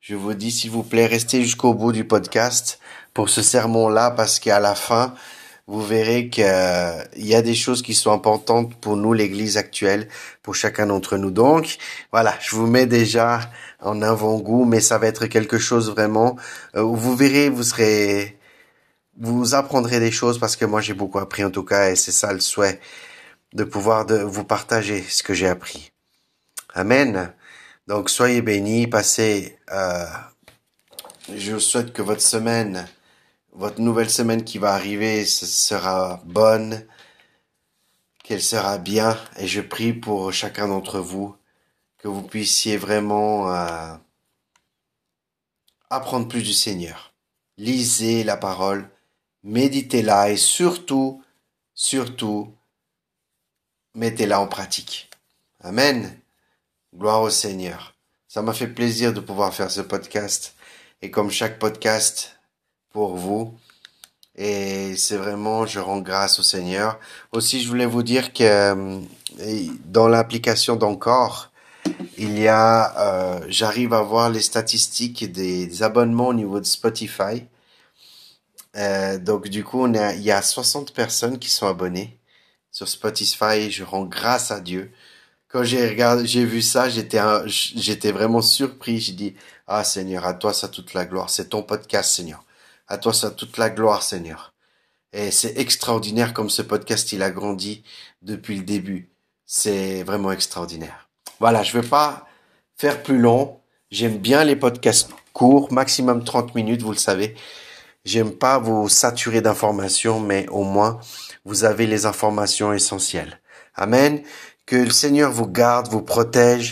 je 0.00 0.14
vous 0.14 0.32
dis, 0.32 0.50
s'il 0.50 0.70
vous 0.70 0.82
plaît, 0.82 1.06
restez 1.06 1.42
jusqu'au 1.42 1.74
bout 1.74 1.92
du 1.92 2.04
podcast 2.04 2.80
pour 3.12 3.28
ce 3.28 3.42
sermon-là, 3.42 4.10
parce 4.10 4.38
qu'à 4.38 4.58
la 4.58 4.74
fin, 4.74 5.14
vous 5.66 5.82
verrez 5.82 6.30
qu'il 6.30 6.44
y 6.44 7.34
a 7.34 7.42
des 7.42 7.54
choses 7.54 7.82
qui 7.82 7.92
sont 7.92 8.10
importantes 8.10 8.74
pour 8.76 8.96
nous, 8.96 9.12
l'Église 9.12 9.58
actuelle, 9.58 10.08
pour 10.42 10.54
chacun 10.54 10.86
d'entre 10.86 11.18
nous. 11.18 11.30
Donc, 11.30 11.76
voilà, 12.12 12.34
je 12.40 12.56
vous 12.56 12.66
mets 12.66 12.86
déjà 12.86 13.40
en 13.80 14.00
avant-goût, 14.00 14.64
mais 14.64 14.80
ça 14.80 14.96
va 14.96 15.06
être 15.06 15.26
quelque 15.26 15.58
chose 15.58 15.90
vraiment 15.90 16.36
euh, 16.76 16.82
où 16.82 16.96
vous 16.96 17.14
verrez, 17.14 17.50
vous 17.50 17.62
serez, 17.62 18.38
vous 19.18 19.54
apprendrez 19.54 20.00
des 20.00 20.10
choses 20.10 20.38
parce 20.38 20.56
que 20.56 20.64
moi 20.64 20.80
j'ai 20.80 20.94
beaucoup 20.94 21.18
appris 21.18 21.44
en 21.44 21.50
tout 21.50 21.64
cas, 21.64 21.90
et 21.90 21.96
c'est 21.96 22.12
ça 22.12 22.32
le 22.32 22.40
souhait 22.40 22.80
de 23.52 23.64
pouvoir 23.64 24.06
vous 24.06 24.44
partager 24.44 25.02
ce 25.02 25.22
que 25.22 25.34
j'ai 25.34 25.48
appris. 25.48 25.92
Amen. 26.74 27.32
Donc 27.86 28.10
soyez 28.10 28.42
bénis, 28.42 28.86
passez. 28.86 29.59
Euh, 29.70 30.06
je 31.34 31.58
souhaite 31.58 31.92
que 31.92 32.02
votre 32.02 32.22
semaine 32.22 32.88
votre 33.52 33.80
nouvelle 33.80 34.10
semaine 34.10 34.44
qui 34.44 34.58
va 34.58 34.72
arriver 34.74 35.24
sera 35.24 36.20
bonne, 36.24 36.86
qu'elle 38.22 38.42
sera 38.42 38.78
bien, 38.78 39.18
et 39.38 39.46
je 39.46 39.60
prie 39.60 39.92
pour 39.92 40.32
chacun 40.32 40.68
d'entre 40.68 41.00
vous 41.00 41.36
que 41.98 42.08
vous 42.08 42.22
puissiez 42.22 42.76
vraiment 42.76 43.52
euh, 43.52 43.94
apprendre 45.90 46.28
plus 46.28 46.42
du 46.42 46.54
Seigneur. 46.54 47.12
Lisez 47.58 48.24
la 48.24 48.36
parole, 48.36 48.88
méditez-la 49.42 50.30
et 50.30 50.36
surtout, 50.36 51.22
surtout, 51.74 52.54
mettez-la 53.94 54.40
en 54.40 54.46
pratique. 54.46 55.10
Amen. 55.60 56.18
Gloire 56.94 57.22
au 57.22 57.30
Seigneur. 57.30 57.89
Ça 58.32 58.42
m'a 58.42 58.52
fait 58.52 58.68
plaisir 58.68 59.12
de 59.12 59.18
pouvoir 59.18 59.52
faire 59.52 59.72
ce 59.72 59.80
podcast. 59.80 60.54
Et 61.02 61.10
comme 61.10 61.32
chaque 61.32 61.58
podcast, 61.58 62.38
pour 62.92 63.16
vous. 63.16 63.58
Et 64.36 64.94
c'est 64.94 65.16
vraiment, 65.16 65.66
je 65.66 65.80
rends 65.80 65.98
grâce 65.98 66.38
au 66.38 66.44
Seigneur. 66.44 67.00
Aussi, 67.32 67.60
je 67.60 67.66
voulais 67.66 67.86
vous 67.86 68.04
dire 68.04 68.32
que 68.32 68.44
euh, 68.44 69.00
dans 69.84 70.06
l'application 70.06 70.76
d'Encore, 70.76 71.50
il 72.18 72.38
y 72.38 72.46
a, 72.46 72.96
euh, 73.00 73.46
j'arrive 73.48 73.92
à 73.94 74.02
voir 74.02 74.30
les 74.30 74.42
statistiques 74.42 75.32
des, 75.32 75.82
abonnements 75.82 76.28
au 76.28 76.34
niveau 76.34 76.60
de 76.60 76.66
Spotify. 76.66 77.46
Euh, 78.76 79.18
donc 79.18 79.48
du 79.48 79.64
coup, 79.64 79.88
il 79.88 80.22
y 80.22 80.30
a 80.30 80.40
60 80.40 80.94
personnes 80.94 81.40
qui 81.40 81.50
sont 81.50 81.66
abonnées 81.66 82.16
sur 82.70 82.86
Spotify. 82.86 83.72
Je 83.72 83.82
rends 83.82 84.04
grâce 84.04 84.52
à 84.52 84.60
Dieu 84.60 84.92
quand 85.50 85.64
j'ai 85.64 85.88
regardé, 85.88 86.26
j'ai 86.26 86.44
vu 86.44 86.62
ça, 86.62 86.88
j'étais, 86.88 87.20
j'étais 87.46 88.12
vraiment 88.12 88.42
surpris. 88.42 89.00
J'ai 89.00 89.12
dit, 89.12 89.34
ah 89.66 89.84
Seigneur, 89.84 90.24
à 90.24 90.34
toi 90.34 90.52
ça 90.52 90.68
toute 90.68 90.94
la 90.94 91.04
gloire. 91.04 91.30
C'est 91.30 91.50
ton 91.50 91.62
podcast, 91.62 92.12
Seigneur. 92.12 92.44
À 92.88 92.98
toi 92.98 93.12
ça 93.12 93.30
toute 93.30 93.58
la 93.58 93.70
gloire, 93.70 94.02
Seigneur. 94.02 94.54
Et 95.12 95.30
c'est 95.32 95.58
extraordinaire 95.58 96.34
comme 96.34 96.50
ce 96.50 96.62
podcast, 96.62 97.12
il 97.12 97.22
a 97.22 97.30
grandi 97.30 97.82
depuis 98.22 98.56
le 98.56 98.62
début. 98.62 99.10
C'est 99.44 100.04
vraiment 100.04 100.30
extraordinaire. 100.30 101.08
Voilà, 101.40 101.64
je 101.64 101.76
vais 101.76 101.86
pas 101.86 102.28
faire 102.76 103.02
plus 103.02 103.18
long. 103.18 103.58
J'aime 103.90 104.18
bien 104.18 104.44
les 104.44 104.54
podcasts 104.54 105.10
courts, 105.32 105.72
maximum 105.72 106.22
30 106.22 106.54
minutes, 106.54 106.82
vous 106.82 106.92
le 106.92 106.96
savez. 106.96 107.34
J'aime 108.04 108.30
pas 108.32 108.58
vous 108.58 108.88
saturer 108.88 109.40
d'informations, 109.40 110.20
mais 110.20 110.48
au 110.48 110.62
moins, 110.62 111.00
vous 111.44 111.64
avez 111.64 111.86
les 111.86 112.06
informations 112.06 112.72
essentielles. 112.72 113.40
Amen. 113.74 114.22
Que 114.70 114.76
le 114.76 114.90
Seigneur 114.90 115.32
vous 115.32 115.48
garde, 115.48 115.88
vous 115.88 116.00
protège 116.00 116.70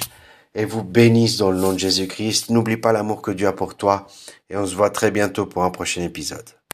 et 0.54 0.64
vous 0.64 0.84
bénisse 0.84 1.36
dans 1.36 1.50
le 1.50 1.58
nom 1.58 1.72
de 1.72 1.80
Jésus-Christ. 1.80 2.48
N'oublie 2.48 2.76
pas 2.76 2.92
l'amour 2.92 3.22
que 3.22 3.32
Dieu 3.32 3.48
a 3.48 3.52
pour 3.52 3.76
toi 3.76 4.06
et 4.48 4.56
on 4.56 4.64
se 4.64 4.76
voit 4.76 4.90
très 4.90 5.10
bientôt 5.10 5.46
pour 5.46 5.64
un 5.64 5.70
prochain 5.70 6.02
épisode. 6.02 6.57